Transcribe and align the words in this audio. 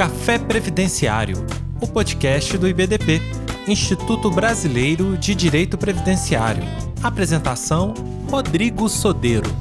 Café 0.00 0.38
Previdenciário, 0.38 1.44
o 1.78 1.86
podcast 1.86 2.56
do 2.56 2.66
IBDP, 2.66 3.20
Instituto 3.68 4.30
Brasileiro 4.30 5.14
de 5.18 5.34
Direito 5.34 5.76
Previdenciário. 5.76 6.62
Apresentação: 7.02 7.92
Rodrigo 8.30 8.88
Sodeiro. 8.88 9.54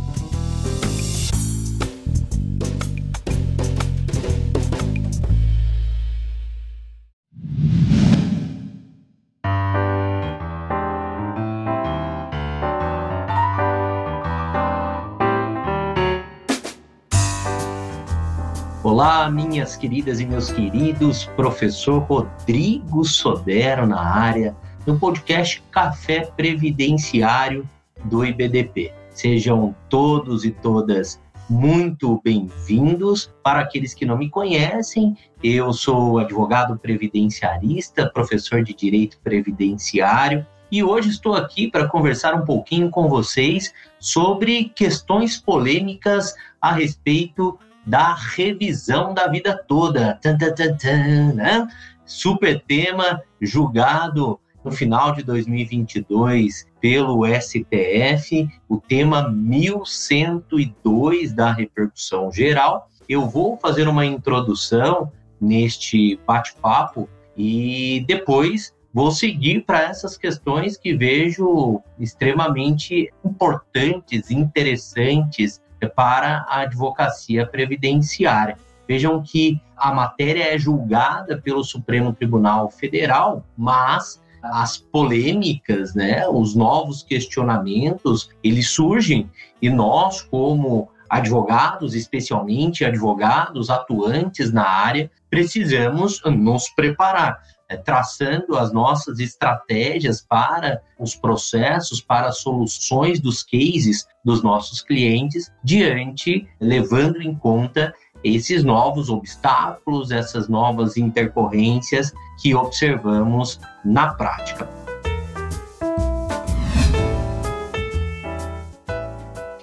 Olá, 19.29 19.45
minhas 19.45 19.77
queridas 19.77 20.19
e 20.19 20.25
meus 20.25 20.51
queridos, 20.51 21.25
professor 21.35 21.99
Rodrigo 21.99 23.05
Sodero 23.05 23.85
na 23.85 24.01
área, 24.01 24.57
no 24.87 24.97
podcast 24.97 25.63
Café 25.69 26.31
Previdenciário 26.35 27.69
do 28.05 28.25
IBDP. 28.25 28.91
Sejam 29.11 29.75
todos 29.87 30.45
e 30.45 30.49
todas 30.49 31.21
muito 31.47 32.19
bem-vindos. 32.23 33.31
Para 33.43 33.59
aqueles 33.59 33.93
que 33.93 34.03
não 34.03 34.17
me 34.17 34.31
conhecem, 34.31 35.15
eu 35.43 35.71
sou 35.73 36.17
advogado 36.17 36.75
previdenciarista, 36.79 38.09
professor 38.09 38.63
de 38.63 38.73
direito 38.73 39.19
previdenciário 39.23 40.43
e 40.71 40.83
hoje 40.83 41.09
estou 41.09 41.35
aqui 41.35 41.69
para 41.69 41.87
conversar 41.87 42.33
um 42.33 42.45
pouquinho 42.45 42.89
com 42.89 43.07
vocês 43.07 43.73
sobre 43.99 44.65
questões 44.75 45.37
polêmicas 45.37 46.33
a 46.59 46.71
respeito 46.71 47.59
da 47.89 48.13
revisão 48.13 49.13
da 49.13 49.27
vida 49.27 49.61
toda. 49.67 50.17
Tan, 50.21 50.37
tan, 50.37 50.53
tan, 50.53 51.33
né? 51.33 51.67
Super 52.05 52.61
tema 52.61 53.21
julgado 53.41 54.39
no 54.63 54.71
final 54.71 55.11
de 55.13 55.23
2022 55.23 56.65
pelo 56.79 57.25
STF, 57.25 58.47
o 58.67 58.77
tema 58.77 59.27
1102 59.29 61.33
da 61.33 61.51
repercussão 61.51 62.31
geral. 62.31 62.87
Eu 63.07 63.27
vou 63.27 63.57
fazer 63.57 63.87
uma 63.87 64.05
introdução 64.05 65.11
neste 65.41 66.19
bate-papo 66.27 67.09
e 67.35 68.05
depois 68.07 68.71
vou 68.93 69.09
seguir 69.11 69.65
para 69.65 69.81
essas 69.81 70.15
questões 70.17 70.77
que 70.77 70.95
vejo 70.95 71.81
extremamente 71.99 73.11
importantes, 73.23 74.29
interessantes 74.29 75.59
para 75.87 76.45
a 76.49 76.61
advocacia 76.61 77.45
previdenciária. 77.45 78.57
Vejam 78.87 79.21
que 79.21 79.61
a 79.77 79.93
matéria 79.93 80.53
é 80.53 80.57
julgada 80.57 81.37
pelo 81.37 81.63
Supremo 81.63 82.11
Tribunal 82.11 82.69
Federal, 82.69 83.45
mas 83.55 84.21
as 84.41 84.77
polêmicas, 84.77 85.93
né, 85.93 86.27
os 86.27 86.55
novos 86.55 87.03
questionamentos, 87.03 88.31
eles 88.43 88.69
surgem 88.69 89.29
e 89.61 89.69
nós, 89.69 90.21
como 90.21 90.89
advogados, 91.09 91.95
especialmente 91.95 92.85
advogados 92.85 93.69
atuantes 93.69 94.51
na 94.51 94.67
área, 94.67 95.09
precisamos 95.29 96.21
nos 96.25 96.69
preparar 96.69 97.41
é, 97.69 97.77
traçando 97.77 98.57
as 98.57 98.73
nossas 98.73 99.19
estratégias 99.19 100.21
para 100.21 100.81
os 100.99 101.15
processos, 101.15 102.01
para 102.01 102.29
as 102.29 102.39
soluções 102.39 103.19
dos 103.19 103.43
cases 103.43 104.07
dos 104.25 104.41
nossos 104.41 104.81
clientes, 104.81 105.51
diante, 105.63 106.49
levando 106.59 107.21
em 107.21 107.35
conta 107.35 107.93
esses 108.23 108.63
novos 108.63 109.09
obstáculos, 109.09 110.09
essas 110.09 110.49
novas 110.49 110.97
intercorrências 110.97 112.11
que 112.41 112.55
observamos 112.55 113.59
na 113.85 114.15
prática. 114.15 114.67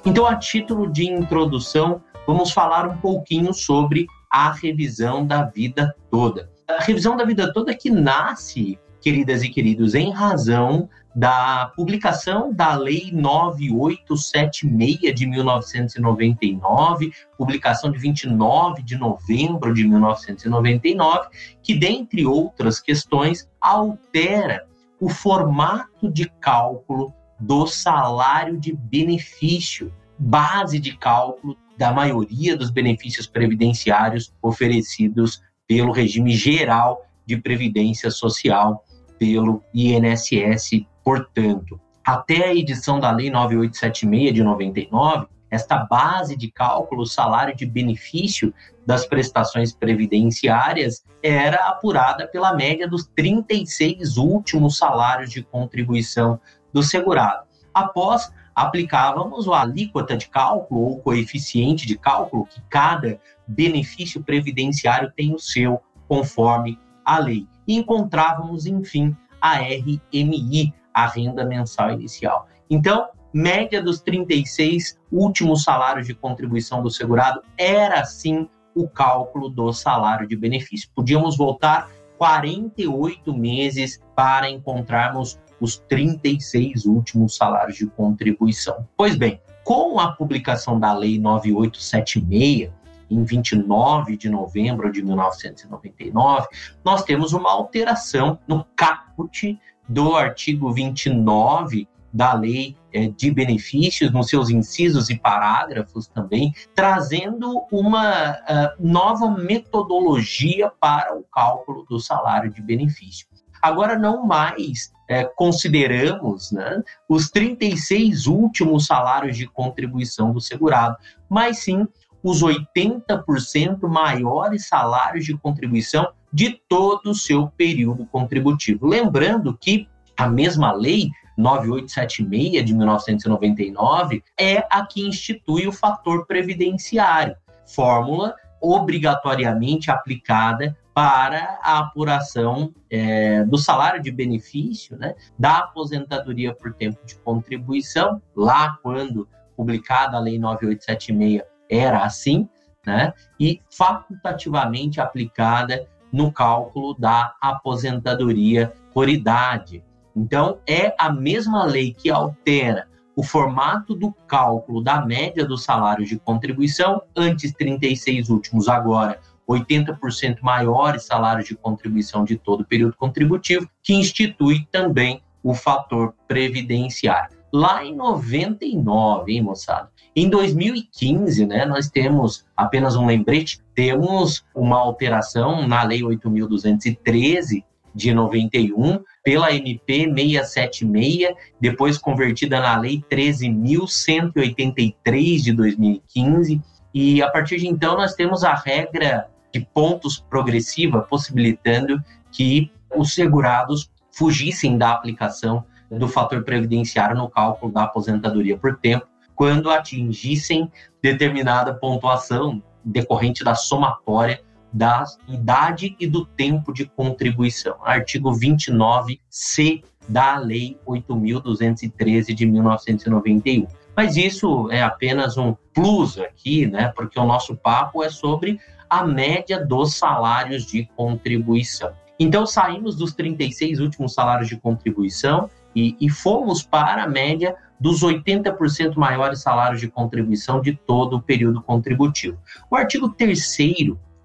Então, 0.04 0.24
a 0.24 0.36
título 0.36 0.90
de 0.90 1.10
introdução, 1.10 2.00
vamos 2.24 2.52
falar 2.52 2.86
um 2.86 2.96
pouquinho 2.98 3.52
sobre 3.52 4.06
a 4.30 4.52
revisão 4.52 5.26
da 5.26 5.42
vida 5.42 5.92
toda 6.08 6.55
a 6.68 6.82
revisão 6.82 7.16
da 7.16 7.24
vida 7.24 7.52
toda 7.52 7.74
que 7.74 7.90
nasce, 7.90 8.78
queridas 9.00 9.42
e 9.42 9.48
queridos, 9.48 9.94
em 9.94 10.10
razão 10.10 10.88
da 11.14 11.72
publicação 11.74 12.52
da 12.52 12.74
Lei 12.74 13.10
9876 13.12 15.14
de 15.14 15.26
1999, 15.26 17.10
publicação 17.38 17.90
de 17.90 17.98
29 17.98 18.82
de 18.82 18.96
novembro 18.96 19.72
de 19.72 19.86
1999, 19.86 21.28
que, 21.62 21.74
dentre 21.74 22.26
outras 22.26 22.78
questões, 22.80 23.48
altera 23.60 24.66
o 25.00 25.08
formato 25.08 26.10
de 26.10 26.28
cálculo 26.40 27.14
do 27.38 27.66
salário 27.66 28.58
de 28.58 28.74
benefício, 28.74 29.92
base 30.18 30.78
de 30.78 30.96
cálculo 30.96 31.56
da 31.78 31.92
maioria 31.92 32.56
dos 32.56 32.70
benefícios 32.70 33.26
previdenciários 33.26 34.32
oferecidos 34.42 35.42
pelo 35.66 35.92
regime 35.92 36.32
geral 36.32 37.04
de 37.24 37.36
previdência 37.36 38.10
social, 38.10 38.84
pelo 39.18 39.62
INSS, 39.74 40.86
portanto. 41.04 41.80
Até 42.04 42.46
a 42.46 42.54
edição 42.54 43.00
da 43.00 43.10
Lei 43.10 43.30
9876 43.30 44.34
de 44.34 44.42
99, 44.42 45.26
esta 45.50 45.78
base 45.78 46.36
de 46.36 46.50
cálculo, 46.50 47.06
salário 47.06 47.54
de 47.56 47.66
benefício 47.66 48.52
das 48.84 49.06
prestações 49.06 49.72
previdenciárias 49.72 51.04
era 51.22 51.68
apurada 51.68 52.26
pela 52.26 52.54
média 52.54 52.88
dos 52.88 53.06
36 53.16 54.16
últimos 54.16 54.76
salários 54.76 55.30
de 55.30 55.42
contribuição 55.42 56.38
do 56.72 56.82
segurado. 56.82 57.46
Após 57.72 58.30
aplicávamos 58.56 59.46
a 59.48 59.60
alíquota 59.60 60.16
de 60.16 60.28
cálculo 60.28 60.80
ou 60.80 60.98
coeficiente 61.00 61.86
de 61.86 61.98
cálculo 61.98 62.46
que 62.46 62.62
cada 62.70 63.20
benefício 63.46 64.22
previdenciário 64.22 65.12
tem 65.14 65.34
o 65.34 65.38
seu, 65.38 65.78
conforme 66.08 66.78
a 67.04 67.18
lei. 67.18 67.46
E 67.68 67.76
encontrávamos, 67.76 68.64
enfim, 68.64 69.14
a 69.38 69.56
RMI, 69.58 70.72
a 70.94 71.06
renda 71.06 71.44
mensal 71.44 71.92
inicial. 71.92 72.48
Então, 72.70 73.10
média 73.30 73.82
dos 73.82 74.00
36 74.00 74.98
últimos 75.12 75.62
salários 75.62 76.06
de 76.06 76.14
contribuição 76.14 76.82
do 76.82 76.90
segurado 76.90 77.42
era 77.58 78.02
sim 78.06 78.48
o 78.74 78.88
cálculo 78.88 79.50
do 79.50 79.70
salário 79.72 80.26
de 80.26 80.34
benefício. 80.34 80.88
Podíamos 80.94 81.36
voltar 81.36 81.90
48 82.16 83.34
meses 83.34 84.00
para 84.14 84.48
encontrarmos 84.48 85.38
os 85.60 85.78
36 85.88 86.84
últimos 86.86 87.36
salários 87.36 87.76
de 87.76 87.86
contribuição. 87.86 88.86
Pois 88.96 89.16
bem, 89.16 89.40
com 89.64 89.98
a 89.98 90.12
publicação 90.12 90.78
da 90.78 90.92
Lei 90.92 91.18
9876, 91.18 92.70
em 93.10 93.24
29 93.24 94.16
de 94.16 94.28
novembro 94.28 94.90
de 94.90 95.02
1999, 95.02 96.46
nós 96.84 97.04
temos 97.04 97.32
uma 97.32 97.52
alteração 97.52 98.38
no 98.46 98.64
caput 98.76 99.58
do 99.88 100.16
artigo 100.16 100.72
29 100.72 101.88
da 102.12 102.32
Lei 102.32 102.76
é, 102.92 103.08
de 103.08 103.30
Benefícios, 103.30 104.10
nos 104.10 104.28
seus 104.28 104.48
incisos 104.48 105.10
e 105.10 105.18
parágrafos 105.18 106.06
também, 106.06 106.54
trazendo 106.74 107.62
uma 107.70 108.30
uh, 108.32 108.36
nova 108.80 109.30
metodologia 109.30 110.72
para 110.80 111.14
o 111.14 111.22
cálculo 111.24 111.84
do 111.88 112.00
salário 112.00 112.50
de 112.50 112.62
benefício. 112.62 113.26
Agora, 113.66 113.98
não 113.98 114.24
mais 114.24 114.92
é, 115.08 115.24
consideramos 115.24 116.52
né, 116.52 116.84
os 117.08 117.28
36 117.30 118.28
últimos 118.28 118.86
salários 118.86 119.36
de 119.36 119.44
contribuição 119.48 120.32
do 120.32 120.40
segurado, 120.40 120.96
mas 121.28 121.58
sim 121.58 121.84
os 122.22 122.44
80% 122.44 123.88
maiores 123.88 124.68
salários 124.68 125.24
de 125.24 125.36
contribuição 125.36 126.08
de 126.32 126.60
todo 126.68 127.10
o 127.10 127.14
seu 127.14 127.48
período 127.56 128.06
contributivo. 128.06 128.86
Lembrando 128.86 129.58
que 129.60 129.88
a 130.16 130.28
mesma 130.28 130.72
lei 130.72 131.10
9876 131.36 132.64
de 132.64 132.72
1999 132.72 134.22
é 134.38 134.64
a 134.70 134.86
que 134.86 135.04
institui 135.04 135.66
o 135.66 135.72
fator 135.72 136.24
previdenciário, 136.24 137.34
fórmula 137.66 138.32
obrigatoriamente 138.60 139.90
aplicada 139.90 140.76
para 140.96 141.60
a 141.62 141.80
apuração 141.80 142.72
é, 142.88 143.44
do 143.44 143.58
salário 143.58 144.02
de 144.02 144.10
benefício, 144.10 144.96
né, 144.96 145.14
da 145.38 145.58
aposentadoria 145.58 146.54
por 146.54 146.72
tempo 146.72 147.04
de 147.04 147.16
contribuição, 147.16 148.22
lá 148.34 148.78
quando 148.82 149.28
publicada 149.54 150.16
a 150.16 150.20
Lei 150.20 150.38
9876 150.38 151.42
era 151.68 152.02
assim, 152.02 152.48
né, 152.86 153.12
e 153.38 153.60
facultativamente 153.70 154.98
aplicada 154.98 155.86
no 156.10 156.32
cálculo 156.32 156.94
da 156.94 157.34
aposentadoria 157.42 158.72
por 158.94 159.06
idade. 159.06 159.84
Então, 160.16 160.60
é 160.66 160.94
a 160.98 161.12
mesma 161.12 161.66
lei 161.66 161.92
que 161.92 162.10
altera 162.10 162.88
o 163.14 163.22
formato 163.22 163.94
do 163.94 164.12
cálculo 164.26 164.82
da 164.82 165.04
média 165.04 165.44
dos 165.44 165.62
salários 165.62 166.08
de 166.08 166.18
contribuição, 166.18 167.02
antes 167.14 167.52
36 167.52 168.30
últimos, 168.30 168.66
agora 168.66 169.20
80% 169.48 170.40
maiores 170.42 171.04
salários 171.04 171.46
de 171.46 171.54
contribuição 171.54 172.24
de 172.24 172.36
todo 172.36 172.62
o 172.62 172.66
período 172.66 172.96
contributivo, 172.96 173.70
que 173.82 173.94
institui 173.94 174.66
também 174.70 175.22
o 175.42 175.52
fator 175.54 176.14
previdenciário. 176.26 177.36
Lá 177.52 177.84
em 177.84 177.94
99, 177.94 179.32
hein, 179.32 179.42
moçada? 179.42 179.90
Em 180.14 180.28
2015, 180.28 181.46
né, 181.46 181.64
nós 181.64 181.88
temos 181.88 182.44
apenas 182.56 182.96
um 182.96 183.06
lembrete, 183.06 183.60
temos 183.74 184.44
uma 184.54 184.78
alteração 184.78 185.66
na 185.68 185.82
Lei 185.84 186.00
8.213 186.00 187.62
de 187.94 188.12
91, 188.12 188.98
pela 189.22 189.54
MP 189.54 190.12
676, 190.14 191.32
depois 191.60 191.96
convertida 191.96 192.58
na 192.60 192.76
Lei 192.78 193.02
13.183 193.10 195.42
de 195.42 195.52
2015, 195.52 196.60
e 196.92 197.22
a 197.22 197.30
partir 197.30 197.58
de 197.58 197.68
então 197.68 197.96
nós 197.96 198.14
temos 198.14 198.44
a 198.44 198.54
regra 198.54 199.30
de 199.56 199.66
pontos 199.72 200.18
progressiva, 200.18 201.00
possibilitando 201.00 202.02
que 202.30 202.70
os 202.94 203.14
segurados 203.14 203.90
fugissem 204.12 204.76
da 204.76 204.92
aplicação 204.92 205.64
do 205.90 206.06
fator 206.08 206.42
previdenciário 206.44 207.16
no 207.16 207.28
cálculo 207.28 207.72
da 207.72 207.84
aposentadoria 207.84 208.58
por 208.58 208.76
tempo, 208.76 209.06
quando 209.34 209.70
atingissem 209.70 210.70
determinada 211.02 211.72
pontuação 211.72 212.62
decorrente 212.84 213.42
da 213.42 213.54
somatória 213.54 214.42
da 214.72 215.04
idade 215.26 215.96
e 215.98 216.06
do 216.06 216.26
tempo 216.26 216.72
de 216.72 216.84
contribuição. 216.84 217.76
Artigo 217.82 218.30
29C 218.32 219.82
da 220.06 220.36
Lei 220.38 220.78
8.213 220.86 222.34
de 222.34 222.44
1991. 222.46 223.66
Mas 223.96 224.16
isso 224.16 224.70
é 224.70 224.82
apenas 224.82 225.38
um 225.38 225.56
plus 225.72 226.18
aqui, 226.18 226.66
né? 226.66 226.92
Porque 226.94 227.18
o 227.18 227.24
nosso 227.24 227.56
papo 227.56 228.02
é 228.02 228.10
sobre 228.10 228.60
a 228.88 229.04
média 229.04 229.64
dos 229.64 229.94
salários 229.94 230.64
de 230.64 230.88
contribuição. 230.96 231.92
Então 232.18 232.46
saímos 232.46 232.96
dos 232.96 233.12
36 233.14 233.80
últimos 233.80 234.14
salários 234.14 234.48
de 234.48 234.56
contribuição 234.56 235.50
e, 235.74 235.96
e 236.00 236.08
fomos 236.08 236.62
para 236.62 237.04
a 237.04 237.08
média 237.08 237.54
dos 237.78 238.02
80% 238.02 238.96
maiores 238.96 239.42
salários 239.42 239.80
de 239.80 239.88
contribuição 239.88 240.60
de 240.60 240.72
todo 240.72 241.16
o 241.16 241.22
período 241.22 241.60
contributivo. 241.62 242.38
O 242.70 242.76
artigo 242.76 243.10
3 243.10 243.56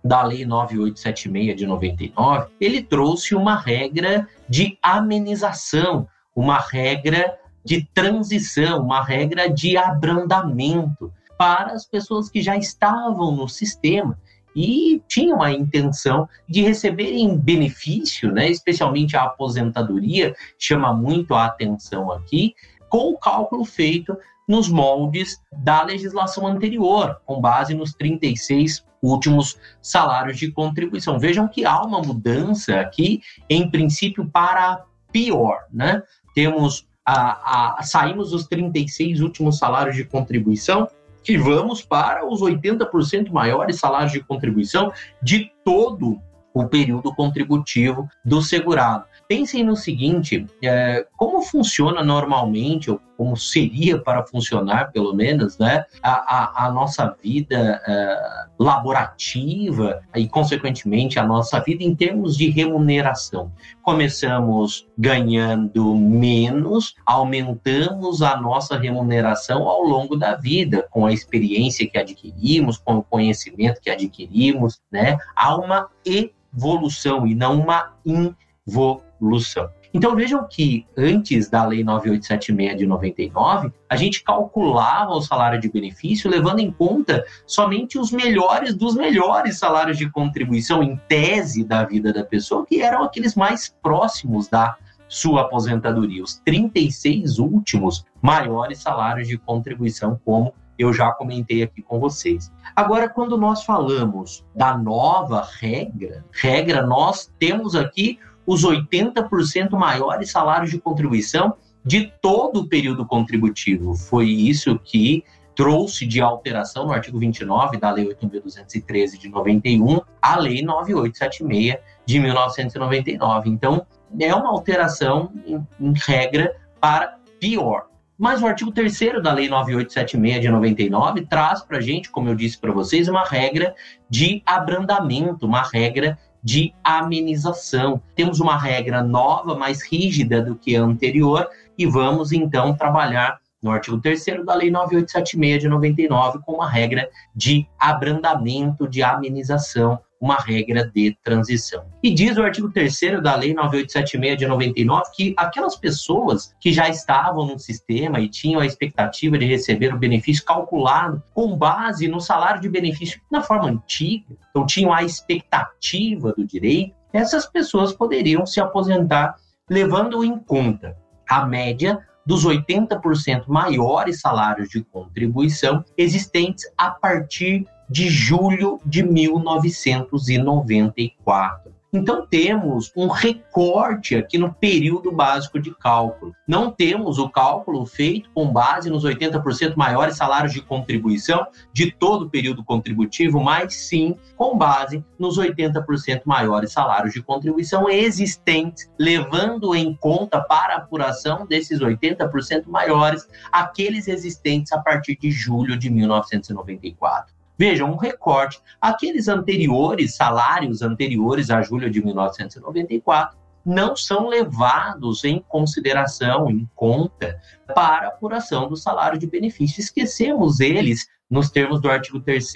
da 0.04 0.24
Lei 0.24 0.46
9876 0.46 1.56
de 1.56 1.68
99, 1.68 2.48
ele 2.60 2.82
trouxe 2.82 3.36
uma 3.36 3.56
regra 3.56 4.28
de 4.50 4.78
amenização, 4.82 6.08
uma 6.36 6.58
regra 6.58 7.38
de 7.64 7.88
transição, 7.94 8.84
uma 8.84 9.04
regra 9.04 9.48
de 9.50 9.78
abrandamento 9.78 11.14
para 11.38 11.74
as 11.74 11.86
pessoas 11.86 12.30
que 12.30 12.42
já 12.42 12.56
estavam 12.56 13.36
no 13.36 13.48
sistema 13.48 14.18
e 14.56 15.02
tinham 15.08 15.42
a 15.42 15.52
intenção 15.52 16.28
de 16.48 16.62
receberem 16.62 17.38
benefício, 17.38 18.32
né, 18.32 18.50
especialmente 18.50 19.16
a 19.16 19.24
aposentadoria, 19.24 20.36
chama 20.58 20.94
muito 20.94 21.34
a 21.34 21.46
atenção 21.46 22.12
aqui, 22.12 22.54
com 22.90 23.10
o 23.10 23.18
cálculo 23.18 23.64
feito 23.64 24.18
nos 24.48 24.68
moldes 24.68 25.42
da 25.64 25.84
legislação 25.84 26.46
anterior, 26.46 27.22
com 27.26 27.40
base 27.40 27.74
nos 27.74 27.94
36 27.94 28.86
últimos 29.02 29.58
salários 29.82 30.38
de 30.38 30.52
contribuição. 30.52 31.18
Vejam 31.18 31.48
que 31.48 31.66
há 31.66 31.82
uma 31.82 32.02
mudança 32.02 32.80
aqui, 32.80 33.22
em 33.50 33.70
princípio, 33.70 34.30
para 34.30 34.86
pior, 35.12 35.66
né? 35.72 36.04
Temos 36.36 36.86
a, 37.06 37.80
a, 37.80 37.84
saímos 37.84 38.32
dos 38.32 38.46
36 38.48 39.22
últimos 39.22 39.58
salários 39.58 39.96
de 39.96 40.04
contribuição 40.04 40.88
e 41.28 41.38
vamos 41.38 41.82
para 41.82 42.28
os 42.28 42.42
80% 42.42 43.32
maiores 43.32 43.78
salários 43.78 44.12
de 44.12 44.24
contribuição 44.24 44.92
de 45.22 45.52
todo 45.64 46.22
o 46.54 46.68
período 46.68 47.14
contributivo 47.14 48.10
do 48.24 48.42
segurado. 48.42 49.06
Pensem 49.32 49.64
no 49.64 49.78
seguinte: 49.78 50.46
é, 50.62 51.08
como 51.16 51.42
funciona 51.42 52.04
normalmente, 52.04 52.92
ou 52.92 53.00
como 53.16 53.38
seria 53.38 53.98
para 53.98 54.26
funcionar, 54.26 54.92
pelo 54.92 55.14
menos, 55.14 55.58
né, 55.58 55.86
a, 56.04 56.66
a, 56.66 56.66
a 56.66 56.72
nossa 56.74 57.16
vida 57.24 57.82
é, 57.88 58.46
laborativa 58.60 60.02
e, 60.14 60.28
consequentemente, 60.28 61.18
a 61.18 61.26
nossa 61.26 61.62
vida 61.62 61.82
em 61.82 61.96
termos 61.96 62.36
de 62.36 62.50
remuneração. 62.50 63.50
Começamos 63.82 64.86
ganhando 64.98 65.96
menos, 65.96 66.94
aumentamos 67.06 68.22
a 68.22 68.36
nossa 68.36 68.78
remuneração 68.78 69.66
ao 69.66 69.82
longo 69.82 70.18
da 70.18 70.36
vida, 70.36 70.86
com 70.92 71.06
a 71.06 71.14
experiência 71.14 71.90
que 71.90 71.98
adquirimos, 71.98 72.78
com 72.78 72.98
o 72.98 73.04
conhecimento 73.04 73.80
que 73.80 73.90
adquirimos, 73.90 74.82
né? 74.92 75.18
Há 75.34 75.56
uma 75.56 75.88
evolução 76.04 77.26
e 77.26 77.34
não 77.34 77.62
uma 77.62 77.94
involução 78.06 79.10
Lução. 79.22 79.70
Então 79.94 80.16
vejam 80.16 80.48
que 80.50 80.86
antes 80.98 81.50
da 81.50 81.66
Lei 81.66 81.84
9876 81.84 82.78
de 82.78 82.88
99, 82.88 83.72
a 83.90 83.96
gente 83.96 84.24
calculava 84.24 85.12
o 85.12 85.22
salário 85.22 85.60
de 85.60 85.70
benefício 85.70 86.30
levando 86.30 86.60
em 86.60 86.72
conta 86.72 87.26
somente 87.46 88.00
os 88.00 88.12
melhores 88.12 88.74
dos 88.74 88.96
melhores 88.96 89.60
salários 89.60 89.98
de 89.98 90.10
contribuição 90.10 90.82
em 90.82 90.96
tese 91.10 91.64
da 91.64 91.84
vida 91.84 92.14
da 92.14 92.24
pessoa, 92.24 92.66
que 92.66 92.82
eram 92.82 93.04
aqueles 93.04 93.36
mais 93.36 93.76
próximos 93.82 94.48
da 94.48 94.78
sua 95.10 95.42
aposentadoria, 95.42 96.24
os 96.24 96.36
36 96.46 97.38
últimos 97.38 98.06
maiores 98.22 98.80
salários 98.80 99.28
de 99.28 99.38
contribuição, 99.38 100.18
como 100.24 100.54
eu 100.80 100.94
já 100.94 101.12
comentei 101.12 101.62
aqui 101.62 101.82
com 101.82 102.00
vocês. 102.00 102.50
Agora, 102.74 103.10
quando 103.10 103.38
nós 103.38 103.64
falamos 103.64 104.46
da 104.56 104.78
nova 104.78 105.48
regra, 105.60 106.24
regra, 106.32 106.82
nós 106.82 107.32
temos 107.38 107.76
aqui 107.76 108.20
os 108.46 108.66
80% 108.66 109.72
maiores 109.72 110.32
salários 110.32 110.72
de 110.72 110.80
contribuição 110.80 111.56
de 111.84 112.12
todo 112.22 112.62
o 112.62 112.68
período 112.68 113.06
contributivo. 113.06 113.96
Foi 113.96 114.30
isso 114.30 114.78
que 114.80 115.24
trouxe 115.56 116.06
de 116.06 116.22
alteração 116.22 116.86
no 116.86 116.94
artigo 116.94 117.20
29 117.20 117.78
da 117.78 117.92
Lei 117.92 118.06
8.213 118.08 119.18
de 119.18 119.30
91 119.30 120.02
a 120.22 120.38
Lei 120.38 120.62
9876 120.62 121.78
de 122.06 122.20
1999. 122.20 123.50
Então, 123.50 123.86
é 124.20 124.34
uma 124.34 124.50
alteração 124.50 125.32
em, 125.46 125.66
em 125.80 125.94
regra 125.96 126.56
para 126.80 127.18
pior. 127.40 127.88
Mas 128.18 128.42
o 128.42 128.46
artigo 128.46 128.72
3 128.72 129.00
da 129.24 129.34
Lei 129.34 129.50
9876 129.50 130.42
de 130.42 130.50
99 130.50 131.26
traz 131.26 131.62
para 131.62 131.78
a 131.78 131.82
gente, 131.82 132.12
como 132.12 132.30
eu 132.30 132.36
disse 132.36 132.58
para 132.58 132.72
vocês, 132.72 133.08
uma 133.08 133.24
regra 133.24 133.74
de 134.10 134.44
abrandamento, 134.46 135.46
uma 135.46 135.64
regra 135.64 136.20
de 136.44 136.74
amenização. 136.84 138.02
Temos 138.16 138.40
uma 138.40 138.58
regra 138.58 139.04
nova, 139.04 139.56
mais 139.56 139.84
rígida 139.84 140.42
do 140.42 140.56
que 140.56 140.76
a 140.76 140.84
anterior, 140.84 141.48
e 141.78 141.86
vamos 141.86 142.32
então 142.32 142.76
trabalhar 142.76 143.40
no 143.62 143.70
artigo 143.70 144.00
3 144.00 144.26
da 144.46 144.56
Lei 144.56 144.72
9876 144.72 145.62
de 145.62 145.68
99 145.68 146.40
com 146.40 146.54
uma 146.54 146.70
regra 146.70 147.08
de 147.36 147.68
abrandamento, 147.80 148.88
de 148.88 149.04
amenização 149.04 150.00
uma 150.22 150.36
regra 150.36 150.86
de 150.94 151.18
transição. 151.24 151.84
E 152.04 152.14
diz 152.14 152.38
o 152.38 152.44
artigo 152.44 152.72
3 152.72 153.22
da 153.24 153.36
Lei 153.36 153.56
9876 153.56 154.38
de 154.38 154.46
99 154.46 155.04
que 155.16 155.34
aquelas 155.36 155.76
pessoas 155.76 156.56
que 156.60 156.72
já 156.72 156.88
estavam 156.88 157.48
no 157.48 157.58
sistema 157.58 158.20
e 158.20 158.30
tinham 158.30 158.62
a 158.62 158.66
expectativa 158.66 159.38
de 159.38 159.46
receber 159.46 159.92
o 159.94 159.98
benefício 159.98 160.46
calculado 160.46 161.24
com 161.34 161.58
base 161.58 162.08
no 162.08 162.22
salário 162.22 162.62
de 162.62 162.70
benefício 162.70 163.20
na 163.32 163.42
forma 163.42 163.70
antiga, 163.70 164.38
então 164.50 164.66
tinham 164.66 164.94
a 164.94 165.04
expectativa 165.04 166.32
do 166.34 166.46
direito, 166.46 166.96
essas 167.12 167.48
pessoas 167.48 167.92
poderiam 167.92 168.46
se 168.46 168.62
aposentar 168.62 169.36
levando 169.70 170.24
em 170.24 170.38
conta 170.38 170.96
a 171.28 171.46
média 171.46 172.00
dos 172.26 172.46
80% 172.46 173.48
maiores 173.48 174.20
salários 174.20 174.70
de 174.70 174.84
contribuição 174.84 175.84
existentes 175.98 176.66
a 176.78 176.92
partir 176.92 177.66
de 177.92 178.10
julho 178.10 178.80
de 178.86 179.04
1994. 179.04 181.72
Então 181.94 182.26
temos 182.26 182.90
um 182.96 183.08
recorte 183.08 184.16
aqui 184.16 184.38
no 184.38 184.54
período 184.54 185.12
básico 185.12 185.60
de 185.60 185.76
cálculo. 185.76 186.34
Não 186.48 186.72
temos 186.72 187.20
o 187.20 187.28
cálculo 187.28 187.86
feito 187.86 188.30
com 188.34 188.48
base 188.48 188.90
nos 188.90 189.04
80% 189.04 189.76
maiores 189.76 190.16
salários 190.16 190.54
de 190.54 190.62
contribuição 190.62 191.46
de 191.74 191.92
todo 191.92 192.24
o 192.24 192.30
período 192.30 192.64
contributivo, 192.64 193.42
mas 193.42 193.76
sim 193.76 194.18
com 194.38 194.58
base 194.58 195.04
nos 195.20 195.38
80% 195.38 196.22
maiores 196.24 196.72
salários 196.72 197.14
de 197.14 197.22
contribuição 197.22 197.90
existentes, 197.90 198.90
levando 198.98 199.76
em 199.76 199.94
conta 199.94 200.40
para 200.40 200.78
apuração 200.78 201.46
desses 201.46 201.82
80% 201.82 202.68
maiores 202.68 203.28
aqueles 203.52 204.08
existentes 204.08 204.72
a 204.72 204.80
partir 204.80 205.18
de 205.18 205.30
julho 205.30 205.78
de 205.78 205.90
1994. 205.90 207.41
Vejam, 207.62 207.92
um 207.92 207.96
recorte. 207.96 208.60
Aqueles 208.82 209.28
anteriores, 209.28 210.16
salários 210.16 210.82
anteriores 210.82 211.52
a 211.52 211.62
julho 211.62 211.92
de 211.92 212.04
1994, 212.04 213.38
não 213.64 213.96
são 213.96 214.28
levados 214.28 215.24
em 215.24 215.46
consideração, 215.48 216.50
em 216.50 216.68
conta, 216.74 217.40
para 217.76 218.08
apuração 218.08 218.68
do 218.68 218.76
salário 218.76 219.20
de 219.20 219.28
benefício. 219.28 219.80
Esquecemos 219.80 220.60
eles 220.60 221.06
nos 221.30 221.52
termos 221.52 221.80
do 221.80 221.88
artigo 221.88 222.20
3 222.20 222.52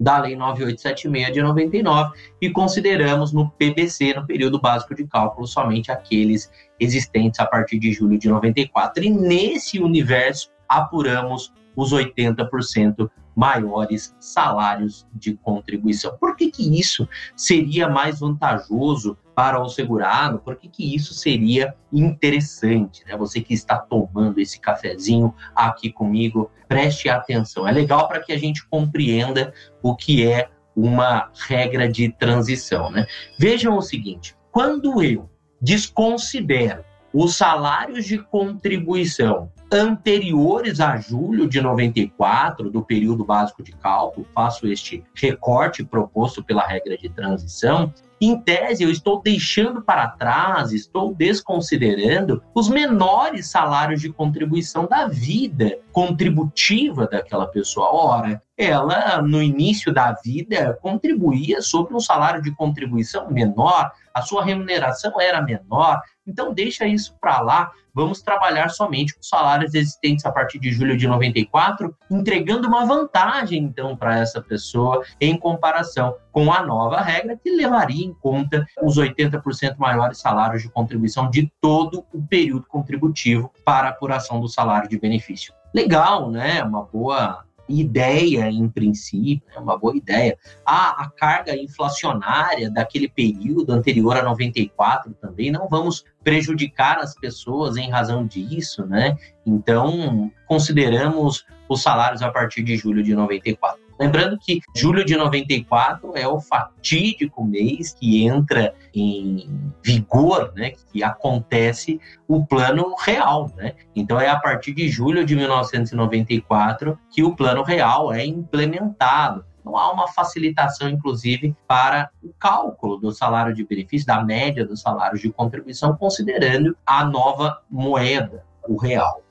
da 0.00 0.16
Lei 0.16 0.34
9876 0.34 1.34
de 1.34 1.42
99 1.42 2.18
e 2.40 2.48
consideramos 2.48 3.34
no 3.34 3.50
PBC, 3.50 4.14
no 4.14 4.26
período 4.26 4.58
básico 4.58 4.94
de 4.94 5.06
cálculo, 5.06 5.46
somente 5.46 5.92
aqueles 5.92 6.50
existentes 6.80 7.40
a 7.40 7.44
partir 7.44 7.78
de 7.78 7.92
julho 7.92 8.18
de 8.18 8.30
94. 8.30 9.04
E 9.04 9.10
nesse 9.10 9.78
universo 9.78 10.50
apuramos 10.66 11.52
os 11.74 11.92
80% 11.92 13.10
maiores 13.34 14.14
salários 14.20 15.06
de 15.14 15.34
contribuição. 15.34 16.16
Por 16.18 16.36
que, 16.36 16.50
que 16.50 16.78
isso 16.78 17.08
seria 17.36 17.88
mais 17.88 18.20
vantajoso 18.20 19.16
para 19.34 19.60
o 19.60 19.68
segurado? 19.68 20.40
Por 20.40 20.56
que, 20.56 20.68
que 20.68 20.94
isso 20.94 21.14
seria 21.14 21.74
interessante? 21.92 23.04
Né? 23.06 23.16
Você 23.16 23.40
que 23.40 23.54
está 23.54 23.78
tomando 23.78 24.38
esse 24.40 24.60
cafezinho 24.60 25.34
aqui 25.54 25.90
comigo, 25.90 26.50
preste 26.68 27.08
atenção. 27.08 27.66
É 27.66 27.72
legal 27.72 28.08
para 28.08 28.20
que 28.20 28.32
a 28.32 28.38
gente 28.38 28.66
compreenda 28.68 29.54
o 29.82 29.94
que 29.94 30.26
é 30.26 30.50
uma 30.76 31.30
regra 31.48 31.90
de 31.90 32.10
transição. 32.10 32.90
Né? 32.90 33.06
Vejam 33.38 33.76
o 33.76 33.82
seguinte: 33.82 34.36
quando 34.50 35.02
eu 35.02 35.30
desconsidero 35.60 36.84
os 37.12 37.36
salários 37.36 38.04
de 38.06 38.18
contribuição 38.18 39.50
anteriores 39.72 40.80
a 40.80 40.96
julho 40.96 41.48
de 41.48 41.60
94, 41.60 42.70
do 42.70 42.82
período 42.82 43.24
básico 43.24 43.62
de 43.62 43.72
cálculo, 43.72 44.26
faço 44.34 44.66
este 44.66 45.04
recorte 45.14 45.84
proposto 45.84 46.42
pela 46.42 46.66
regra 46.66 46.96
de 46.98 47.08
transição, 47.08 47.92
em 48.22 48.38
tese, 48.38 48.82
eu 48.82 48.90
estou 48.90 49.22
deixando 49.22 49.80
para 49.80 50.06
trás, 50.08 50.72
estou 50.72 51.14
desconsiderando 51.14 52.42
os 52.54 52.68
menores 52.68 53.46
salários 53.46 54.02
de 54.02 54.12
contribuição 54.12 54.86
da 54.86 55.06
vida 55.06 55.78
contributiva 55.90 57.06
daquela 57.06 57.46
pessoa. 57.46 57.88
Ora, 57.90 58.42
ela, 58.58 59.22
no 59.22 59.42
início 59.42 59.90
da 59.90 60.12
vida, 60.12 60.78
contribuía 60.82 61.62
sobre 61.62 61.94
um 61.94 62.00
salário 62.00 62.42
de 62.42 62.54
contribuição 62.54 63.30
menor, 63.30 63.90
a 64.12 64.20
sua 64.20 64.44
remuneração 64.44 65.18
era 65.18 65.40
menor, 65.40 65.98
então 66.30 66.54
deixa 66.54 66.86
isso 66.86 67.14
para 67.20 67.40
lá, 67.40 67.70
vamos 67.94 68.22
trabalhar 68.22 68.68
somente 68.68 69.14
com 69.14 69.22
salários 69.22 69.74
existentes 69.74 70.24
a 70.24 70.32
partir 70.32 70.58
de 70.58 70.72
julho 70.72 70.96
de 70.96 71.06
94, 71.06 71.94
entregando 72.10 72.68
uma 72.68 72.86
vantagem 72.86 73.62
então 73.62 73.96
para 73.96 74.18
essa 74.18 74.40
pessoa 74.40 75.04
em 75.20 75.36
comparação 75.36 76.14
com 76.32 76.52
a 76.52 76.62
nova 76.62 77.00
regra 77.00 77.36
que 77.36 77.50
levaria 77.50 78.04
em 78.04 78.14
conta 78.14 78.64
os 78.82 78.96
80% 78.96 79.76
maiores 79.76 80.18
salários 80.18 80.62
de 80.62 80.70
contribuição 80.70 81.28
de 81.28 81.52
todo 81.60 82.04
o 82.12 82.22
período 82.22 82.66
contributivo 82.66 83.52
para 83.64 83.88
a 83.88 83.90
apuração 83.90 84.40
do 84.40 84.48
salário 84.48 84.88
de 84.88 84.98
benefício. 84.98 85.52
Legal, 85.72 86.30
né? 86.30 86.62
Uma 86.64 86.82
boa 86.82 87.44
ideia, 87.70 88.50
em 88.50 88.68
princípio, 88.68 89.42
é 89.54 89.58
uma 89.58 89.78
boa 89.78 89.96
ideia. 89.96 90.36
Ah, 90.64 91.04
a 91.04 91.10
carga 91.10 91.56
inflacionária 91.56 92.70
daquele 92.70 93.08
período 93.08 93.72
anterior 93.72 94.16
a 94.16 94.22
94 94.22 95.14
também, 95.20 95.50
não 95.50 95.68
vamos 95.68 96.04
prejudicar 96.22 96.98
as 96.98 97.14
pessoas 97.14 97.76
em 97.76 97.90
razão 97.90 98.26
disso, 98.26 98.84
né? 98.86 99.16
Então, 99.46 100.30
consideramos 100.46 101.44
os 101.68 101.82
salários 101.82 102.22
a 102.22 102.30
partir 102.30 102.62
de 102.62 102.76
julho 102.76 103.02
de 103.02 103.14
94. 103.14 103.89
Lembrando 104.00 104.38
que 104.38 104.60
julho 104.74 105.04
de 105.04 105.14
94 105.14 106.16
é 106.16 106.26
o 106.26 106.40
fatídico 106.40 107.44
mês 107.44 107.92
que 107.92 108.24
entra 108.24 108.74
em 108.94 109.70
vigor, 109.84 110.54
né, 110.56 110.70
que 110.70 111.02
acontece 111.02 112.00
o 112.26 112.46
plano 112.46 112.94
real, 112.98 113.52
né? 113.54 113.74
Então 113.94 114.18
é 114.18 114.26
a 114.26 114.40
partir 114.40 114.72
de 114.72 114.88
julho 114.88 115.22
de 115.22 115.36
1994 115.36 116.98
que 117.10 117.22
o 117.22 117.36
plano 117.36 117.62
real 117.62 118.10
é 118.10 118.24
implementado. 118.24 119.44
Então 119.60 119.76
há 119.76 119.92
uma 119.92 120.08
facilitação, 120.08 120.88
inclusive, 120.88 121.54
para 121.68 122.08
o 122.22 122.32
cálculo 122.38 122.96
do 122.96 123.12
salário 123.12 123.54
de 123.54 123.62
benefício, 123.66 124.06
da 124.06 124.24
média 124.24 124.66
dos 124.66 124.80
salários 124.80 125.20
de 125.20 125.30
contribuição, 125.30 125.94
considerando 125.94 126.74
a 126.86 127.04
nova 127.04 127.60
moeda, 127.70 128.46
o 128.66 128.78
real. 128.78 129.22